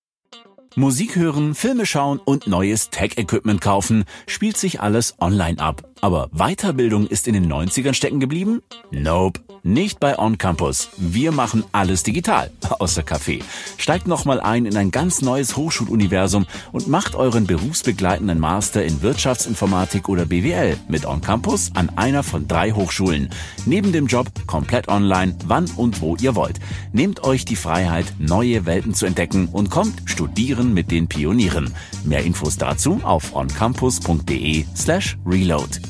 [0.77, 5.90] Musik hören, Filme schauen und neues Tech-Equipment kaufen, spielt sich alles online ab.
[6.01, 8.63] Aber Weiterbildung ist in den 90ern stecken geblieben?
[8.91, 9.41] Nope.
[9.63, 10.89] Nicht bei On Campus.
[10.97, 13.41] Wir machen alles digital, außer Kaffee.
[13.77, 20.09] Steigt nochmal ein in ein ganz neues Hochschuluniversum und macht euren berufsbegleitenden Master in Wirtschaftsinformatik
[20.09, 23.29] oder BWL mit On Campus an einer von drei Hochschulen.
[23.67, 26.59] Neben dem Job komplett online, wann und wo ihr wollt.
[26.93, 31.75] Nehmt euch die Freiheit, neue Welten zu entdecken und kommt studieren mit den Pionieren.
[32.05, 35.90] Mehr Infos dazu auf oncampus.de slash reload.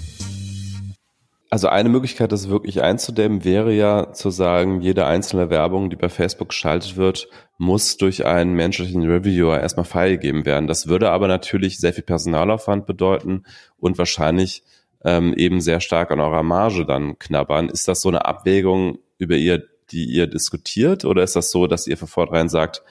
[1.52, 6.08] Also eine Möglichkeit, das wirklich einzudämmen, wäre ja zu sagen, jede einzelne Werbung, die bei
[6.08, 10.68] Facebook geschaltet wird, muss durch einen menschlichen Reviewer erstmal freigegeben werden.
[10.68, 13.42] Das würde aber natürlich sehr viel Personalaufwand bedeuten
[13.78, 14.62] und wahrscheinlich
[15.04, 17.68] ähm, eben sehr stark an eurer Marge dann knabbern.
[17.68, 21.88] Ist das so eine Abwägung, über ihr, die ihr diskutiert, oder ist das so, dass
[21.88, 22.84] ihr von vornherein sagt,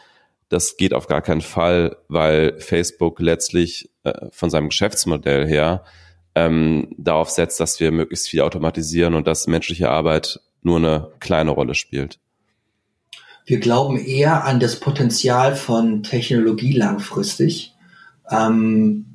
[0.49, 5.85] das geht auf gar keinen Fall, weil Facebook letztlich äh, von seinem Geschäftsmodell her
[6.45, 11.51] ähm, darauf setzt, dass wir möglichst viel automatisieren und dass menschliche Arbeit nur eine kleine
[11.51, 12.19] Rolle spielt?
[13.45, 17.73] Wir glauben eher an das Potenzial von Technologie langfristig.
[18.29, 19.05] Ähm,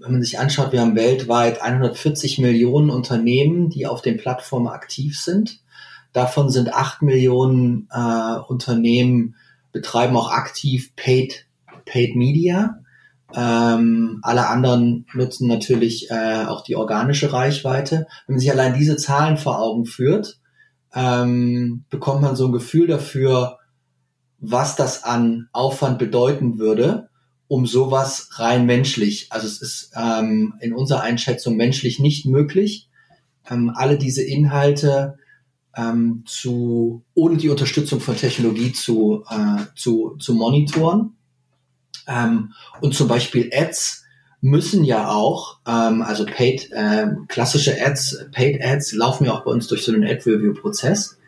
[0.00, 5.20] wenn man sich anschaut, wir haben weltweit 140 Millionen Unternehmen, die auf den Plattformen aktiv
[5.20, 5.60] sind.
[6.12, 9.36] Davon sind 8 Millionen äh, Unternehmen
[9.72, 11.46] betreiben auch aktiv Paid,
[11.84, 12.80] Paid Media.
[13.34, 18.06] Ähm, alle anderen nutzen natürlich äh, auch die organische Reichweite.
[18.26, 20.40] Wenn man sich allein diese Zahlen vor Augen führt,
[20.94, 23.58] ähm, bekommt man so ein Gefühl dafür,
[24.40, 27.08] was das an Aufwand bedeuten würde,
[27.48, 29.26] um sowas rein menschlich.
[29.30, 32.88] Also es ist ähm, in unserer Einschätzung menschlich nicht möglich,
[33.50, 35.18] ähm, alle diese Inhalte
[35.76, 41.17] ähm, zu ohne die Unterstützung von Technologie zu, äh, zu, zu monitoren.
[42.08, 44.04] Ähm, und zum Beispiel Ads
[44.40, 49.50] müssen ja auch, ähm, also paid, äh, klassische Ads, Paid Ads laufen ja auch bei
[49.50, 51.18] uns durch so einen Ad-Review-Prozess.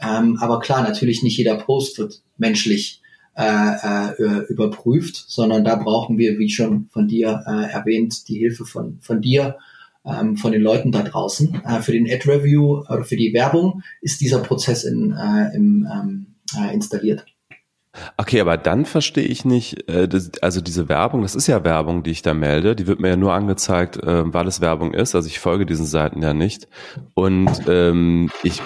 [0.00, 3.02] Ähm, aber klar, natürlich nicht jeder Post wird menschlich
[3.36, 8.64] äh, äh, überprüft, sondern da brauchen wir, wie schon von dir äh, erwähnt, die Hilfe
[8.64, 9.58] von, von dir,
[10.04, 11.62] ähm, von den Leuten da draußen.
[11.64, 16.26] Äh, für den Ad-Review oder für die Werbung ist dieser Prozess in, äh, im, ähm,
[16.58, 17.26] äh, installiert.
[18.16, 20.08] Okay, aber dann verstehe ich nicht, äh,
[20.40, 23.16] also diese Werbung, das ist ja Werbung, die ich da melde, die wird mir ja
[23.16, 25.14] nur angezeigt, äh, weil es Werbung ist.
[25.14, 26.68] Also ich folge diesen Seiten ja nicht.
[27.14, 28.62] Und ähm, ich,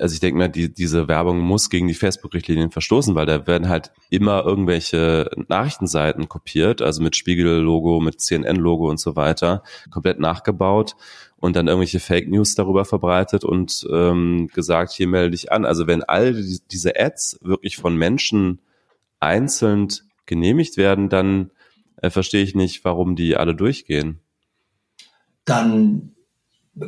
[0.00, 3.68] also ich denke mir, die, diese Werbung muss gegen die Facebook-Richtlinien verstoßen, weil da werden
[3.68, 10.96] halt immer irgendwelche Nachrichtenseiten kopiert, also mit Spiegel-Logo, mit CNN-Logo und so weiter, komplett nachgebaut
[11.40, 15.64] und dann irgendwelche Fake News darüber verbreitet und ähm, gesagt, hier melde dich an.
[15.64, 18.60] Also wenn all die, diese Ads wirklich von Menschen
[19.20, 19.88] einzeln
[20.26, 21.50] genehmigt werden, dann
[22.02, 24.20] äh, verstehe ich nicht, warum die alle durchgehen.
[25.44, 26.14] Dann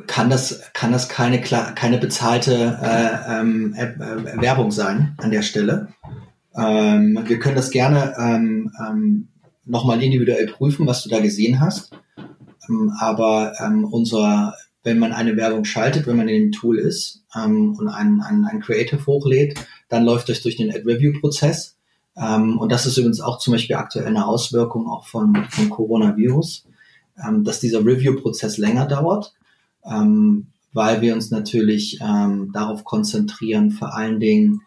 [0.07, 5.89] kann das, kann das keine, keine bezahlte äh, ähm, äh, Werbung sein an der Stelle.
[6.55, 9.29] Ähm, wir können das gerne ähm, ähm,
[9.64, 11.93] nochmal individuell prüfen, was du da gesehen hast.
[12.69, 17.25] Ähm, aber ähm, unser, wenn man eine Werbung schaltet, wenn man in dem Tool ist
[17.37, 19.59] ähm, und ein, ein, ein Creative hochlädt,
[19.89, 21.77] dann läuft das durch den Ad-Review-Prozess.
[22.17, 26.67] Ähm, und das ist übrigens auch zum Beispiel aktuell eine Auswirkung auch von, von Coronavirus,
[27.27, 29.35] ähm, dass dieser Review-Prozess länger dauert.
[29.85, 34.63] ähm, weil wir uns natürlich ähm, darauf konzentrieren, vor allen Dingen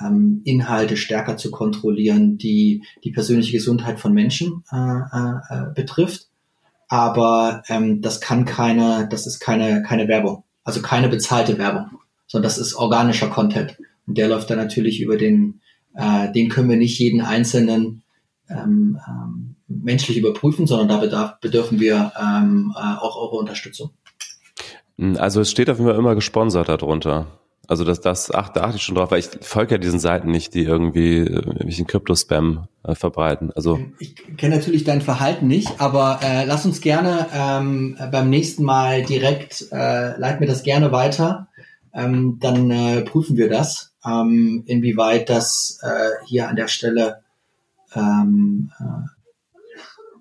[0.00, 6.27] ähm, Inhalte stärker zu kontrollieren, die die persönliche Gesundheit von Menschen äh, äh, betrifft.
[6.88, 12.44] Aber ähm, das kann keine, das ist keine, keine Werbung, also keine bezahlte Werbung, sondern
[12.44, 13.76] das ist organischer Content.
[14.06, 15.60] Und der läuft dann natürlich über den,
[15.94, 18.02] äh, den können wir nicht jeden einzelnen
[18.48, 23.90] ähm, ähm, menschlich überprüfen, sondern da bedarf, bedürfen wir ähm, äh, auch eure Unterstützung.
[25.16, 27.26] Also es steht auf jeden Fall immer gesponsert darunter.
[27.68, 30.30] Also das, das ach, da achte ich schon drauf, weil ich folge ja diesen Seiten
[30.30, 33.52] nicht, die irgendwie äh, irgendwelchen Krypto-Spam äh, verbreiten.
[33.54, 38.64] Also ich kenne natürlich dein Verhalten nicht, aber äh, lass uns gerne ähm, beim nächsten
[38.64, 41.48] Mal direkt, äh, leit mir das gerne weiter.
[41.92, 47.20] Ähm, dann äh, prüfen wir das, ähm, inwieweit das äh, hier an der Stelle
[47.94, 49.08] ähm, äh,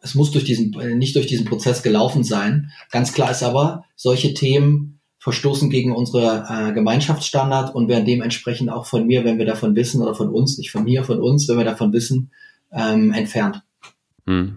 [0.01, 2.71] es muss durch diesen, nicht durch diesen Prozess gelaufen sein.
[2.91, 4.96] Ganz klar ist aber, solche Themen
[5.27, 10.01] verstoßen gegen unsere äh, Gemeinschaftsstandard und werden dementsprechend auch von mir, wenn wir davon wissen,
[10.01, 12.31] oder von uns, nicht von mir, von uns, wenn wir davon wissen,
[12.71, 13.61] ähm, entfernt.
[14.25, 14.55] Hm.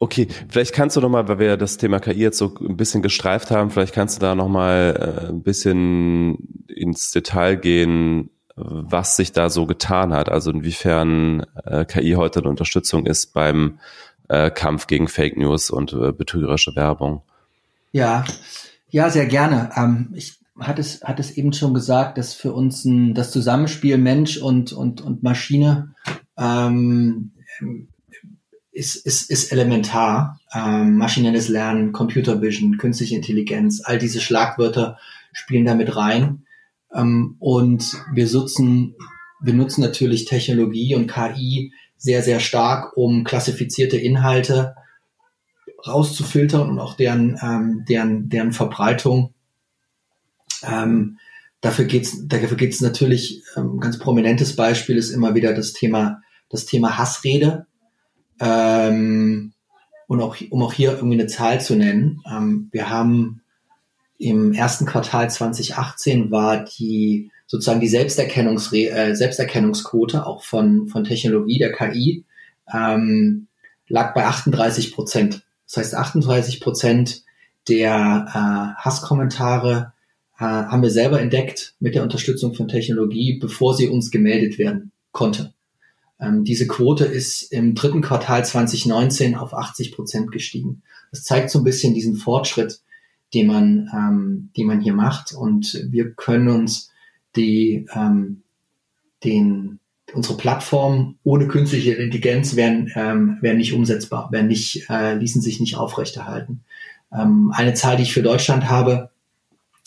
[0.00, 3.00] Okay, vielleicht kannst du noch mal, weil wir das Thema KI jetzt so ein bisschen
[3.00, 9.14] gestreift haben, vielleicht kannst du da noch mal äh, ein bisschen ins Detail gehen, was
[9.14, 13.78] sich da so getan hat, also inwiefern äh, KI heute eine Unterstützung ist beim
[14.26, 17.22] äh, Kampf gegen Fake News und äh, betrügerische Werbung.
[17.92, 18.24] Ja,
[18.96, 19.68] ja, sehr gerne.
[19.76, 23.98] Ähm, ich hatte es, hatte es eben schon gesagt, dass für uns ein, das Zusammenspiel
[23.98, 25.94] Mensch und, und, und Maschine
[26.38, 27.32] ähm,
[28.72, 30.40] ist, ist, ist elementar.
[30.54, 34.96] Ähm, maschinelles Lernen, Computer Vision, künstliche Intelligenz, all diese Schlagwörter
[35.30, 36.46] spielen damit rein.
[36.94, 38.94] Ähm, und wir nutzen,
[39.42, 44.74] wir nutzen natürlich Technologie und KI sehr, sehr stark, um klassifizierte Inhalte
[45.86, 49.34] rauszufiltern und auch deren, ähm, deren, deren Verbreitung.
[50.62, 51.18] Ähm,
[51.60, 56.66] dafür geht's, dafür geht's natürlich, ähm, ganz prominentes Beispiel ist immer wieder das Thema, das
[56.66, 57.66] Thema Hassrede.
[58.40, 59.52] Ähm,
[60.06, 63.42] und auch, um auch hier irgendwie eine Zahl zu nennen, ähm, wir haben
[64.18, 71.58] im ersten Quartal 2018 war die sozusagen die Selbsterkennungsre äh, Selbsterkennungsquote auch von, von Technologie
[71.58, 72.24] der KI
[72.72, 73.46] ähm,
[73.88, 75.45] lag bei 38 Prozent.
[75.66, 77.22] Das heißt, 38 Prozent
[77.68, 79.92] der äh, Hasskommentare
[80.38, 84.92] äh, haben wir selber entdeckt mit der Unterstützung von Technologie, bevor sie uns gemeldet werden
[85.12, 85.52] konnte.
[86.20, 90.82] Ähm, diese Quote ist im dritten Quartal 2019 auf 80 Prozent gestiegen.
[91.10, 92.80] Das zeigt so ein bisschen diesen Fortschritt,
[93.34, 95.32] den man, ähm, den man hier macht.
[95.32, 96.90] Und wir können uns
[97.34, 98.42] die, ähm,
[99.24, 99.80] den,
[100.12, 105.60] unsere Plattform ohne künstliche Intelligenz wären, ähm, wären nicht umsetzbar, wären nicht, äh, ließen sich
[105.60, 106.64] nicht aufrechterhalten.
[107.12, 109.10] Ähm, eine Zahl, die ich für Deutschland habe,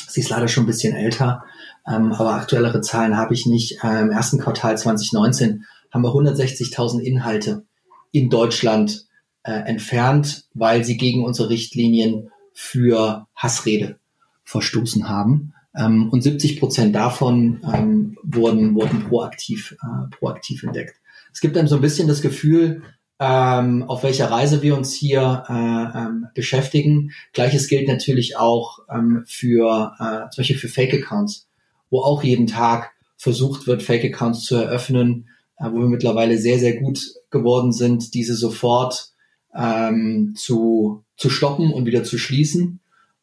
[0.07, 1.43] sie ist leider schon ein bisschen älter,
[1.88, 3.84] ähm, aber aktuellere Zahlen habe ich nicht.
[3.84, 7.63] Äh, Im ersten Quartal 2019 haben wir 160.000 Inhalte
[8.11, 9.07] in Deutschland
[9.43, 13.99] äh, entfernt, weil sie gegen unsere Richtlinien für Hassrede
[14.43, 15.53] verstoßen haben.
[15.76, 20.95] Ähm, und 70 Prozent davon ähm, wurden, wurden proaktiv, äh, proaktiv entdeckt.
[21.32, 22.82] Es gibt dann so ein bisschen das Gefühl,
[23.20, 27.11] ähm, auf welcher Reise wir uns hier äh, ähm, beschäftigen.
[27.34, 31.47] Gleiches gilt natürlich auch ähm, für äh, zum Beispiel für Fake-Accounts,
[31.89, 36.80] wo auch jeden Tag versucht wird, Fake-Accounts zu eröffnen, äh, wo wir mittlerweile sehr, sehr
[36.80, 36.99] gut
[37.30, 39.11] geworden sind, diese sofort
[39.53, 42.79] ähm, zu, zu stoppen und wieder zu schließen.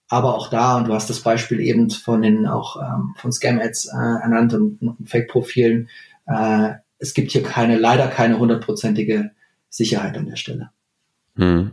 [0.09, 3.87] Aber auch da, und du hast das Beispiel eben von den auch ähm, von Scam-Ads
[3.87, 5.89] äh, ernannt und, und Fake-Profilen,
[6.27, 9.33] äh, es gibt hier keine, leider keine hundertprozentige
[9.69, 10.71] Sicherheit an der Stelle.
[11.37, 11.73] Hm.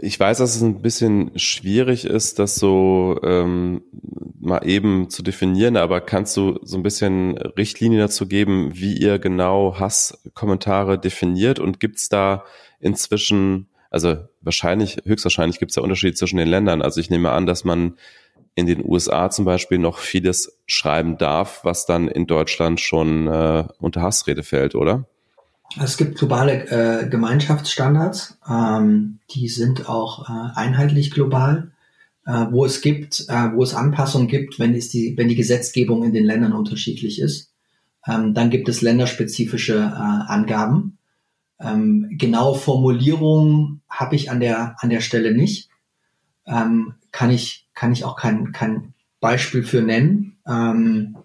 [0.00, 3.82] Ich weiß, dass es ein bisschen schwierig ist, das so ähm,
[4.40, 9.18] mal eben zu definieren, aber kannst du so ein bisschen Richtlinien dazu geben, wie ihr
[9.18, 12.44] genau Hasskommentare definiert und gibt es da
[12.80, 16.82] inzwischen also wahrscheinlich, höchstwahrscheinlich gibt es da Unterschiede zwischen den Ländern.
[16.82, 17.94] Also ich nehme an, dass man
[18.54, 23.64] in den USA zum Beispiel noch vieles schreiben darf, was dann in Deutschland schon äh,
[23.78, 25.06] unter Hassrede fällt, oder?
[25.80, 31.72] Es gibt globale äh, Gemeinschaftsstandards, ähm, die sind auch äh, einheitlich global,
[32.26, 36.02] äh, wo es gibt, äh, wo es Anpassungen gibt, wenn es die, wenn die Gesetzgebung
[36.02, 37.52] in den Ländern unterschiedlich ist.
[38.06, 40.97] Ähm, dann gibt es länderspezifische äh, Angaben.
[41.60, 45.70] Ähm, genaue Formulierungen habe ich an der, an der Stelle nicht.
[46.46, 50.38] Ähm, kann ich, kann ich auch kein, kein Beispiel für nennen.
[50.46, 51.16] Ähm,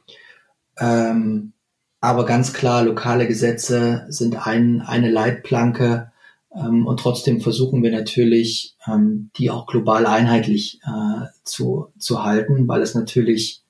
[0.78, 1.54] ähm,
[2.02, 6.12] aber ganz klar, lokale Gesetze sind ein, eine Leitplanke,
[6.56, 12.68] Ähm, und trotzdem versuchen wir natürlich, ähm, die auch global einheitlich äh, zu, zu halten,
[12.68, 13.64] weil es natürlich,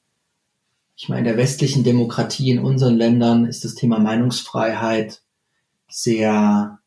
[0.98, 5.23] ich meine, in der westlichen Demokratie in unseren Ländern ist das Thema Meinungsfreiheit
[5.94, 6.80] sehr,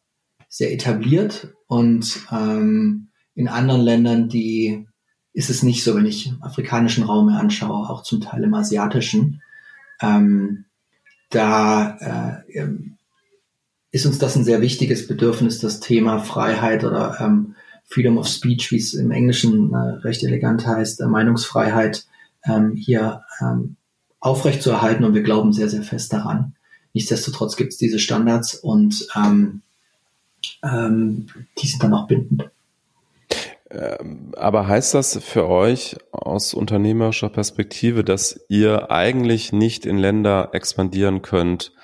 [0.49, 4.89] sehr etabliert und ähm, in anderen Ländern, die
[5.33, 9.43] ist es nicht so, wenn ich afrikanischen Raum mir anschaue, auch zum Teil im asiatischen.
[10.01, 10.65] Ähm,
[11.31, 12.97] da äh, ähm,
[13.93, 17.55] ist uns das ein sehr wichtiges Bedürfnis, das Thema Freiheit oder ähm,
[17.85, 22.07] Freedom of Speech, wie es im Englischen äh, recht elegant heißt, äh, Meinungsfreiheit
[22.45, 23.77] ähm, hier ähm,
[24.19, 26.57] aufrechtzuerhalten und wir glauben sehr, sehr fest daran.
[26.97, 29.61] Nichtsdestotrotz gibt es diese Standards und ähm,
[30.65, 31.27] ähm,
[31.59, 32.49] die sind dann auch bindend.
[33.71, 40.49] Ähm, aber heißt das für euch aus unternehmerischer Perspektive, dass ihr eigentlich nicht in Länder
[40.55, 41.75] expandieren könnt,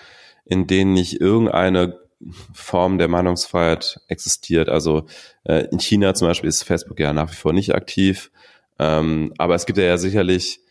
[0.47, 2.01] in denen nicht irgendeine
[2.55, 4.71] Form der Meinungsfreiheit existiert?
[4.71, 5.05] Also
[5.45, 8.31] äh, in China zum Beispiel ist Facebook ja nach wie vor nicht aktiv,
[8.79, 10.62] ähm, aber es gibt ja sicherlich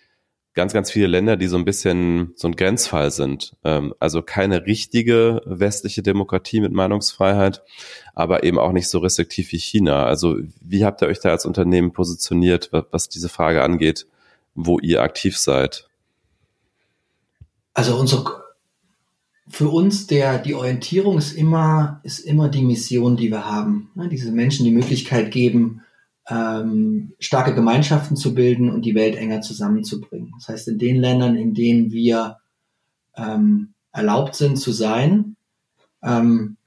[0.54, 3.56] ganz, ganz viele Länder, die so ein bisschen so ein Grenzfall sind.
[3.64, 7.64] Ähm, also keine richtige westliche Demokratie mit Meinungsfreiheit,
[8.14, 10.06] aber eben auch nicht so restriktiv wie China.
[10.06, 14.08] Also wie habt ihr euch da als Unternehmen positioniert, was diese Frage angeht,
[14.56, 15.88] wo ihr aktiv seid?
[17.74, 18.26] Also unsere,
[19.48, 23.90] für uns der, die Orientierung ist immer, ist immer die Mission, die wir haben.
[23.96, 24.10] Ne?
[24.10, 25.82] Diese Menschen die Möglichkeit geben,
[26.30, 30.34] ähm, starke Gemeinschaften zu bilden und die Welt enger zusammenzubringen.
[30.38, 32.38] Das heißt, in den Ländern, in denen wir
[33.16, 35.36] ähm, erlaubt sind zu sein,
[36.04, 36.58] ähm,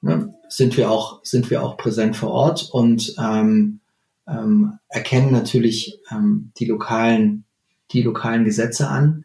[0.00, 3.80] ne, sind wir auch sind wir auch präsent vor Ort und ähm,
[4.26, 7.44] ähm, erkennen natürlich ähm, die lokalen
[7.92, 9.24] die lokalen Gesetze an,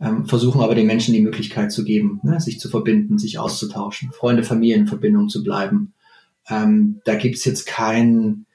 [0.00, 4.10] ähm, versuchen aber den Menschen die Möglichkeit zu geben, ne, sich zu verbinden, sich auszutauschen,
[4.12, 5.92] Freunde, Familien in Verbindung zu bleiben.
[6.48, 8.46] Ähm, da gibt's jetzt keinen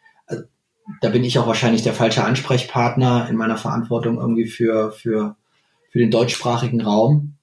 [1.01, 5.35] da bin ich auch wahrscheinlich der falsche Ansprechpartner in meiner Verantwortung irgendwie für, für,
[5.91, 7.33] für den deutschsprachigen Raum.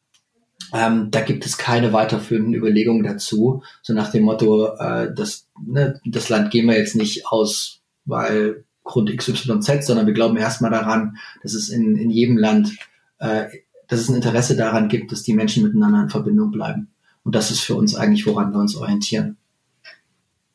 [0.72, 6.01] Ähm, da gibt es keine weiterführenden Überlegungen dazu, so nach dem Motto, äh, das, ne,
[6.05, 11.16] das Land gehen wir jetzt nicht aus, weil Grund XYZ, sondern wir glauben erstmal daran,
[11.42, 12.76] dass es in, in jedem Land,
[13.18, 13.47] äh,
[13.88, 16.88] dass es ein Interesse daran gibt, dass die Menschen miteinander in Verbindung bleiben.
[17.24, 19.36] Und das ist für uns eigentlich, woran wir uns orientieren.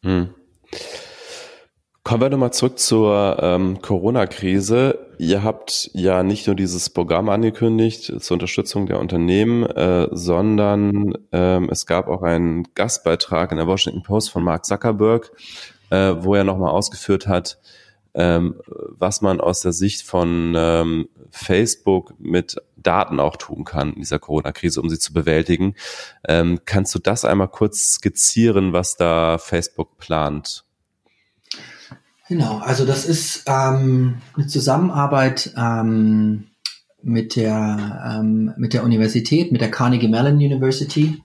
[0.04, 0.30] Hm.
[2.10, 4.98] Kommen wir nochmal zurück zur ähm, Corona-Krise.
[5.20, 11.70] Ihr habt ja nicht nur dieses Programm angekündigt zur Unterstützung der Unternehmen, äh, sondern ähm,
[11.70, 15.32] es gab auch einen Gastbeitrag in der Washington Post von Mark Zuckerberg,
[15.92, 17.60] äh, wo er nochmal ausgeführt hat,
[18.16, 24.00] ähm, was man aus der Sicht von ähm, Facebook mit Daten auch tun kann in
[24.00, 25.76] dieser Corona-Krise, um sie zu bewältigen.
[26.28, 30.66] Ähm, kannst du das einmal kurz skizzieren, was da Facebook plant?
[32.30, 36.46] Genau, also das ist ähm, eine Zusammenarbeit ähm,
[37.02, 41.24] mit, der, ähm, mit der Universität, mit der Carnegie Mellon University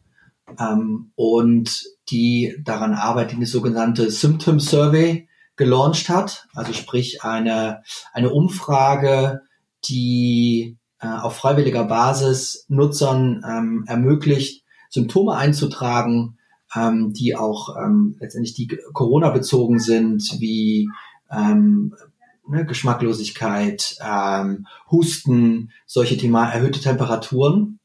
[0.58, 7.82] ähm, und die daran arbeitet, eine sogenannte Symptom Survey gelauncht hat, also sprich eine,
[8.14, 9.42] eine Umfrage,
[9.86, 16.38] die äh, auf freiwilliger Basis Nutzern ähm, ermöglicht, Symptome einzutragen,
[16.76, 20.88] ähm, die auch ähm, letztendlich die Corona-bezogen sind, wie
[21.30, 21.94] ähm,
[22.48, 27.78] ne, Geschmacklosigkeit, ähm, Husten, solche Thema, erhöhte Temperaturen.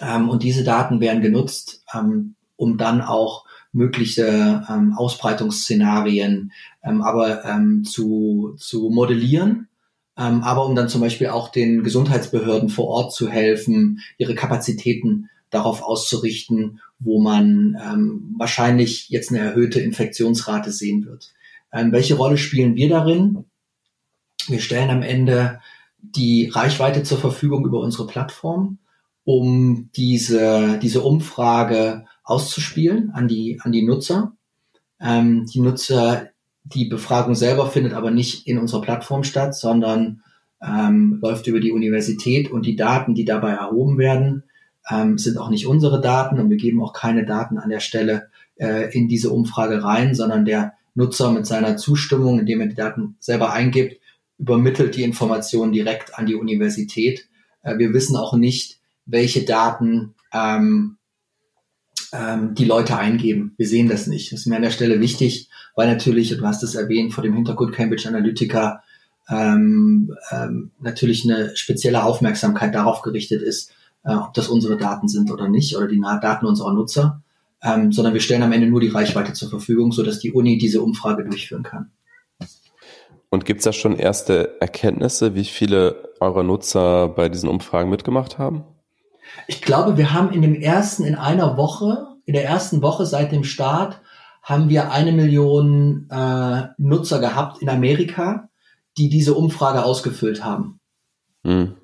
[0.00, 6.52] Ähm, und diese Daten werden genutzt, ähm, um dann auch mögliche ähm, Ausbreitungsszenarien
[6.82, 9.68] ähm, aber ähm, zu, zu modellieren,
[10.16, 15.28] ähm, aber um dann zum Beispiel auch den Gesundheitsbehörden vor Ort zu helfen, ihre Kapazitäten
[15.50, 21.32] darauf auszurichten, wo man ähm, wahrscheinlich jetzt eine erhöhte Infektionsrate sehen wird.
[21.72, 23.44] Ähm, welche Rolle spielen wir darin?
[24.46, 25.60] Wir stellen am Ende
[26.02, 28.78] die Reichweite zur Verfügung über unsere Plattform,
[29.24, 34.32] um diese, diese Umfrage auszuspielen an die, an die Nutzer.
[35.00, 36.30] Ähm, die Nutzer,
[36.64, 40.22] die Befragung selber findet aber nicht in unserer Plattform statt, sondern
[40.62, 44.44] ähm, läuft über die Universität und die Daten, die dabei erhoben werden,
[44.88, 48.28] ähm, sind auch nicht unsere Daten und wir geben auch keine Daten an der Stelle
[48.56, 53.16] äh, in diese Umfrage rein, sondern der Nutzer mit seiner Zustimmung, indem er die Daten
[53.20, 54.00] selber eingibt,
[54.38, 57.28] übermittelt die Informationen direkt an die Universität.
[57.62, 60.96] Äh, wir wissen auch nicht, welche Daten ähm,
[62.12, 63.54] ähm, die Leute eingeben.
[63.56, 64.32] Wir sehen das nicht.
[64.32, 67.34] Das ist mir an der Stelle wichtig, weil natürlich, du hast es erwähnt, vor dem
[67.34, 68.82] Hintergrund Cambridge Analytica
[69.28, 73.72] ähm, ähm, natürlich eine spezielle Aufmerksamkeit darauf gerichtet ist,
[74.04, 77.22] äh, ob das unsere Daten sind oder nicht oder die Daten unserer Nutzer.
[77.62, 80.80] ähm, sondern wir stellen am Ende nur die Reichweite zur Verfügung, sodass die Uni diese
[80.80, 81.90] Umfrage durchführen kann.
[83.28, 88.38] Und gibt es da schon erste Erkenntnisse, wie viele eurer Nutzer bei diesen Umfragen mitgemacht
[88.38, 88.64] haben?
[89.46, 93.30] Ich glaube, wir haben in dem ersten, in einer Woche, in der ersten Woche seit
[93.30, 94.00] dem Start,
[94.42, 98.48] haben wir eine Million äh, Nutzer gehabt in Amerika,
[98.96, 100.80] die diese Umfrage ausgefüllt haben.
[101.44, 101.76] Hm.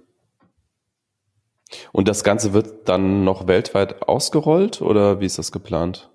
[1.93, 6.11] Und das Ganze wird dann noch weltweit ausgerollt oder wie ist das geplant?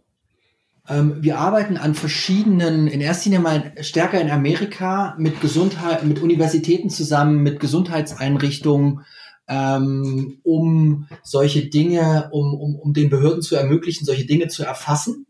[0.88, 6.22] Ähm, wir arbeiten an verschiedenen, in erster Linie mal stärker in Amerika mit Gesundheit, mit
[6.22, 9.02] Universitäten zusammen, mit Gesundheitseinrichtungen,
[9.47, 15.28] ähm, um solche Dinge, um, um, um den Behörden zu ermöglichen, solche Dinge zu erfassen.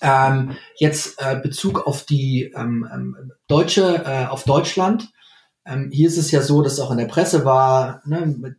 [0.00, 5.10] Ähm, jetzt äh, Bezug auf die ähm, ähm, deutsche, äh, auf Deutschland.
[5.64, 8.56] Ähm, hier ist es ja so, dass auch in der Presse war, ne, mit,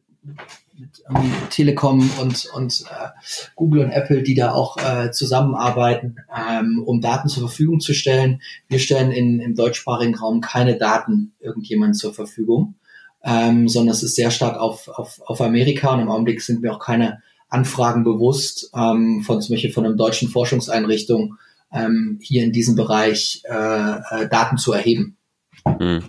[0.77, 3.09] mit ähm, Telekom und, und äh,
[3.55, 8.41] Google und Apple, die da auch äh, zusammenarbeiten, ähm, um Daten zur Verfügung zu stellen.
[8.67, 12.75] Wir stellen in, im deutschsprachigen Raum keine Daten irgendjemand zur Verfügung,
[13.23, 16.73] ähm, sondern es ist sehr stark auf, auf, auf Amerika und im Augenblick sind mir
[16.73, 21.37] auch keine Anfragen bewusst ähm, von zum Beispiel von einer deutschen Forschungseinrichtung
[21.71, 25.17] ähm, hier in diesem Bereich äh, äh, Daten zu erheben.
[25.65, 26.03] Hm.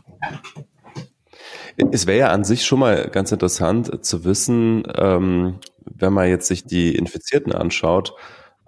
[1.92, 6.48] Es wäre ja an sich schon mal ganz interessant zu wissen, ähm, wenn man jetzt
[6.48, 8.14] sich die Infizierten anschaut,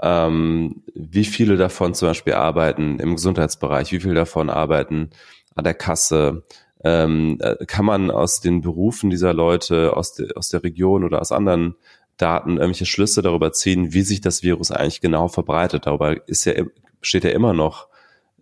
[0.01, 5.11] ähm, wie viele davon zum Beispiel arbeiten im Gesundheitsbereich, wie viele davon arbeiten
[5.55, 6.45] an der Kasse.
[6.85, 11.21] Ähm, äh, kann man aus den Berufen dieser Leute aus, de, aus der Region oder
[11.21, 11.75] aus anderen
[12.19, 15.87] Daten irgendwelche Schlüsse darüber ziehen, wie sich das Virus eigentlich genau verbreitet?
[15.87, 16.55] Darüber ist ja,
[17.01, 17.89] steht ja immer noch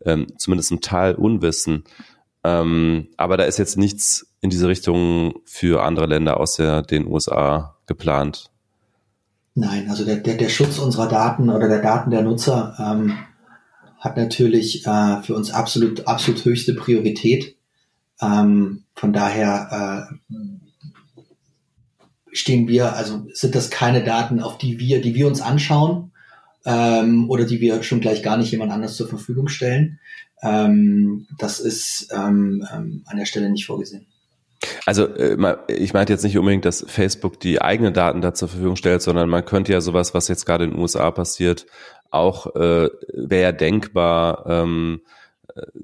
[0.04, 1.84] ähm, zumindest ein Teil Unwissen.
[2.47, 7.09] Ähm, aber da ist jetzt nichts in diese Richtung für andere Länder aus der, den
[7.09, 8.51] USA geplant.
[9.57, 13.18] Nein, also der, der, der Schutz unserer Daten oder der Daten der Nutzer ähm,
[13.99, 17.57] hat natürlich äh, für uns absolut, absolut höchste Priorität.
[18.20, 20.36] Ähm, von daher äh,
[22.30, 26.12] stehen wir, also sind das keine Daten, auf die wir, die wir uns anschauen
[26.64, 29.99] ähm, oder die wir schon gleich gar nicht jemand anders zur Verfügung stellen.
[30.43, 34.07] Ähm, das ist ähm, ähm, an der Stelle nicht vorgesehen.
[34.84, 35.37] Also äh,
[35.68, 39.28] ich meinte jetzt nicht unbedingt, dass Facebook die eigenen Daten da zur Verfügung stellt, sondern
[39.28, 41.66] man könnte ja sowas, was jetzt gerade in den USA passiert,
[42.11, 45.01] auch äh, wäre ja denkbar, ähm,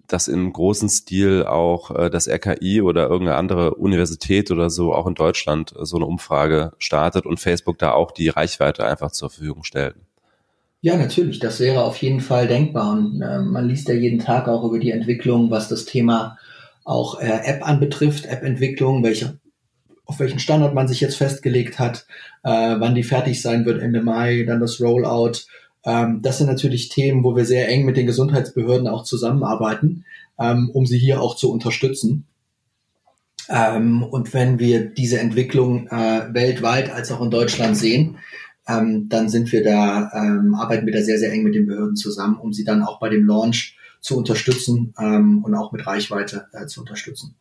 [0.06, 5.06] dass im großen Stil auch äh, das RKI oder irgendeine andere Universität oder so auch
[5.06, 9.64] in Deutschland so eine Umfrage startet und Facebook da auch die Reichweite einfach zur Verfügung
[9.64, 9.96] stellt.
[10.84, 11.38] Ja, natürlich.
[11.38, 12.90] Das wäre auf jeden Fall denkbar.
[12.92, 16.38] Und äh, man liest ja jeden Tag auch über die Entwicklung, was das Thema
[16.84, 19.38] auch äh, App anbetrifft, App-Entwicklung, welche,
[20.06, 22.04] auf welchen Standard man sich jetzt festgelegt hat,
[22.42, 25.44] äh, wann die fertig sein wird Ende Mai, dann das Rollout.
[25.84, 30.04] Ähm, das sind natürlich Themen, wo wir sehr eng mit den Gesundheitsbehörden auch zusammenarbeiten,
[30.40, 32.26] ähm, um sie hier auch zu unterstützen.
[33.48, 38.18] Ähm, und wenn wir diese Entwicklung äh, weltweit als auch in Deutschland sehen,
[38.68, 41.96] ähm, dann sind wir da, ähm, arbeiten wir da sehr, sehr eng mit den Behörden
[41.96, 46.46] zusammen, um sie dann auch bei dem Launch zu unterstützen ähm, und auch mit Reichweite
[46.52, 47.34] äh, zu unterstützen.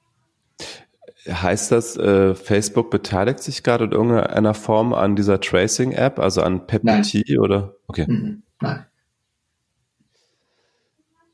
[1.28, 6.66] Heißt das, äh, Facebook beteiligt sich gerade in irgendeiner Form an dieser Tracing-App, also an
[6.66, 7.76] PepTT oder?
[7.88, 8.06] Okay.
[8.08, 8.44] Mhm.
[8.60, 8.86] Nein.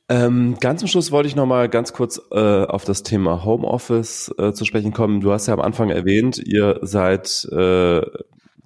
[0.10, 4.34] Ähm, ganz zum Schluss wollte ich noch mal ganz kurz äh, auf das Thema Homeoffice
[4.38, 5.20] äh, zu sprechen kommen.
[5.20, 8.02] Du hast ja am Anfang erwähnt, ihr seid äh,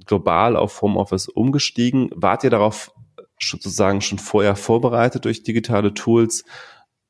[0.05, 2.09] global auf Homeoffice umgestiegen.
[2.15, 2.93] Wart ihr darauf
[3.39, 6.43] sozusagen schon vorher vorbereitet durch digitale Tools?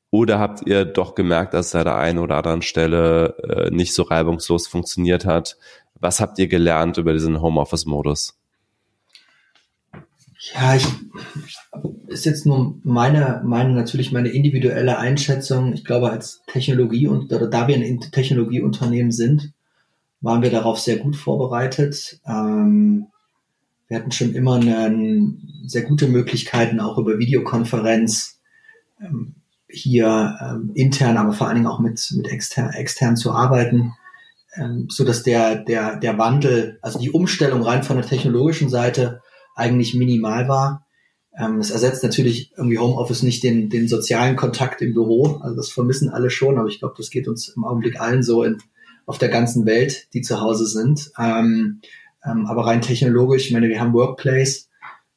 [0.10, 3.94] Oder habt ihr doch gemerkt, dass es an der einen oder anderen Stelle äh, nicht
[3.94, 5.58] so reibungslos funktioniert hat?
[6.00, 8.38] Was habt ihr gelernt über diesen Homeoffice-Modus?
[10.54, 10.88] Ja, ich
[12.08, 15.74] ist jetzt nur meine, meine natürlich meine individuelle Einschätzung.
[15.74, 19.54] Ich glaube, als Technologie und oder da wir ein Technologieunternehmen sind,
[20.22, 22.20] waren wir darauf sehr gut vorbereitet.
[22.26, 23.08] Ähm,
[23.88, 28.40] wir hatten schon immer eine, sehr gute Möglichkeiten, auch über Videokonferenz
[29.02, 29.36] ähm,
[29.68, 33.94] hier ähm, intern, aber vor allen Dingen auch mit, mit extern, extern zu arbeiten,
[34.56, 39.22] ähm, so dass der, der, der Wandel, also die Umstellung rein von der technologischen Seite
[39.56, 40.86] eigentlich minimal war.
[41.38, 45.40] Ähm, es ersetzt natürlich irgendwie Homeoffice nicht den, den sozialen Kontakt im Büro.
[45.42, 48.44] Also das vermissen alle schon, aber ich glaube, das geht uns im Augenblick allen so
[48.44, 48.58] in,
[49.06, 51.12] auf der ganzen Welt, die zu Hause sind.
[51.18, 51.82] Ähm,
[52.26, 54.70] ähm, aber rein technologisch, ich meine, wir haben Workplace.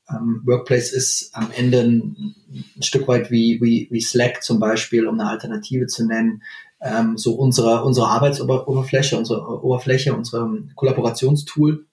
[0.08, 2.34] Ähm, Workplace ist am Ende ein,
[2.76, 6.42] ein, Stück weit wie, wie, wie Slack zum Beispiel, um eine Alternative zu nennen.
[6.80, 11.86] Ähm, so unsere, unsere Arbeitsoberfläche, unsere Oberfläche, unser Kollaborationstool.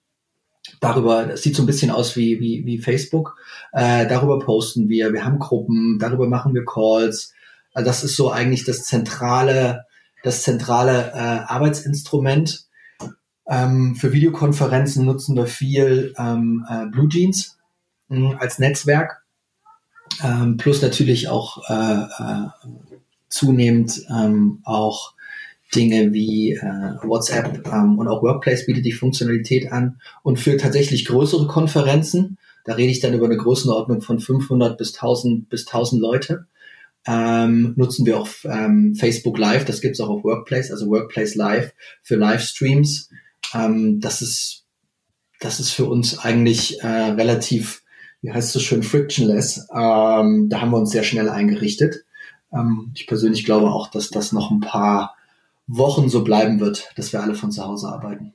[0.80, 3.38] darüber, das sieht so ein bisschen aus wie, wie, wie Facebook,
[3.72, 7.34] äh, darüber posten wir, wir haben Gruppen, darüber machen wir Calls.
[7.74, 9.86] Also das ist so eigentlich das zentrale,
[10.24, 12.66] das zentrale äh, Arbeitsinstrument.
[13.48, 17.58] Ähm, für Videokonferenzen nutzen wir viel ähm, äh, Blue Jeans
[18.10, 19.24] mh, als Netzwerk,
[20.24, 22.48] ähm, plus natürlich auch äh, äh,
[23.30, 25.14] zunehmend ähm, auch
[25.74, 31.06] Dinge wie äh, WhatsApp ähm, und auch Workplace bietet die Funktionalität an und für tatsächlich
[31.06, 36.02] größere Konferenzen, da rede ich dann über eine Größenordnung von 500 bis 1000 bis 1000
[36.02, 36.46] Leute,
[37.08, 41.74] ähm, nutzen wir auch ähm, Facebook Live, das gibt's auch auf Workplace, also Workplace Live
[42.04, 43.10] für Livestreams.
[43.54, 44.62] Ähm, das ist
[45.42, 47.82] das ist für uns eigentlich äh, relativ,
[48.22, 49.68] wie heißt es so schön, frictionless.
[49.74, 52.06] Ähm, da haben wir uns sehr schnell eingerichtet.
[52.54, 55.16] Ähm, ich persönlich glaube auch, dass das noch ein paar
[55.66, 58.34] Wochen so bleiben wird, dass wir alle von zu Hause arbeiten.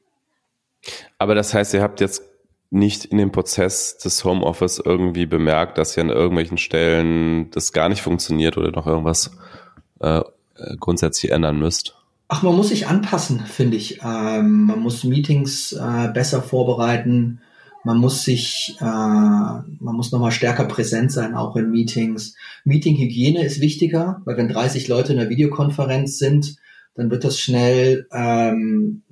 [1.19, 2.23] Aber das heißt, ihr habt jetzt
[2.71, 7.89] nicht in dem Prozess des Homeoffice irgendwie bemerkt, dass ihr an irgendwelchen Stellen das gar
[7.89, 9.31] nicht funktioniert oder noch irgendwas
[10.01, 10.23] äh,
[10.81, 11.95] grundsätzlich ändern müsst?
[12.29, 14.01] Ach, man muss sich anpassen, finde ich.
[14.03, 17.41] Ähm, man muss Meetings äh, besser vorbereiten.
[17.85, 22.35] Man muss sich, äh, man muss nochmal stärker präsent sein, auch in Meetings.
[22.65, 26.57] Meetinghygiene ist wichtiger, weil wenn 30 Leute in einer Videokonferenz sind,
[26.97, 29.03] dann wird das schnell, ähm,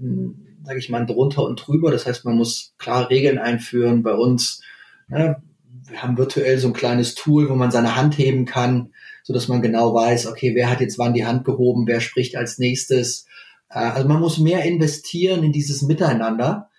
[0.65, 1.91] sage ich mal, drunter und drüber.
[1.91, 4.03] Das heißt, man muss klare Regeln einführen.
[4.03, 4.63] Bei uns,
[5.09, 5.43] ne,
[5.89, 8.93] wir haben virtuell so ein kleines Tool, wo man seine Hand heben kann,
[9.23, 12.37] so dass man genau weiß, okay, wer hat jetzt wann die Hand gehoben, wer spricht
[12.37, 13.27] als nächstes.
[13.71, 16.71] Äh, also man muss mehr investieren in dieses Miteinander.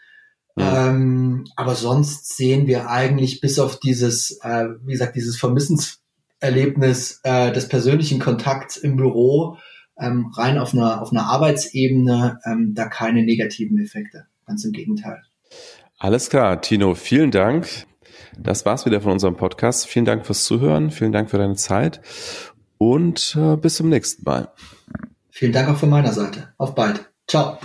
[0.58, 0.90] Ja.
[0.90, 7.52] Ähm, aber sonst sehen wir eigentlich bis auf dieses, äh, wie gesagt, dieses Vermissenserlebnis äh,
[7.52, 9.58] des persönlichen Kontakts im Büro
[10.00, 14.26] ähm, rein auf einer, auf einer Arbeitsebene ähm, da keine negativen Effekte.
[14.46, 15.22] Ganz im Gegenteil.
[15.98, 17.68] Alles klar, Tino, vielen Dank.
[18.38, 19.88] Das war's wieder von unserem Podcast.
[19.88, 22.02] Vielen Dank fürs Zuhören, vielen Dank für deine Zeit
[22.78, 24.52] und äh, bis zum nächsten Mal.
[25.30, 26.54] Vielen Dank auch von meiner Seite.
[26.58, 27.10] Auf bald.
[27.28, 27.58] Ciao.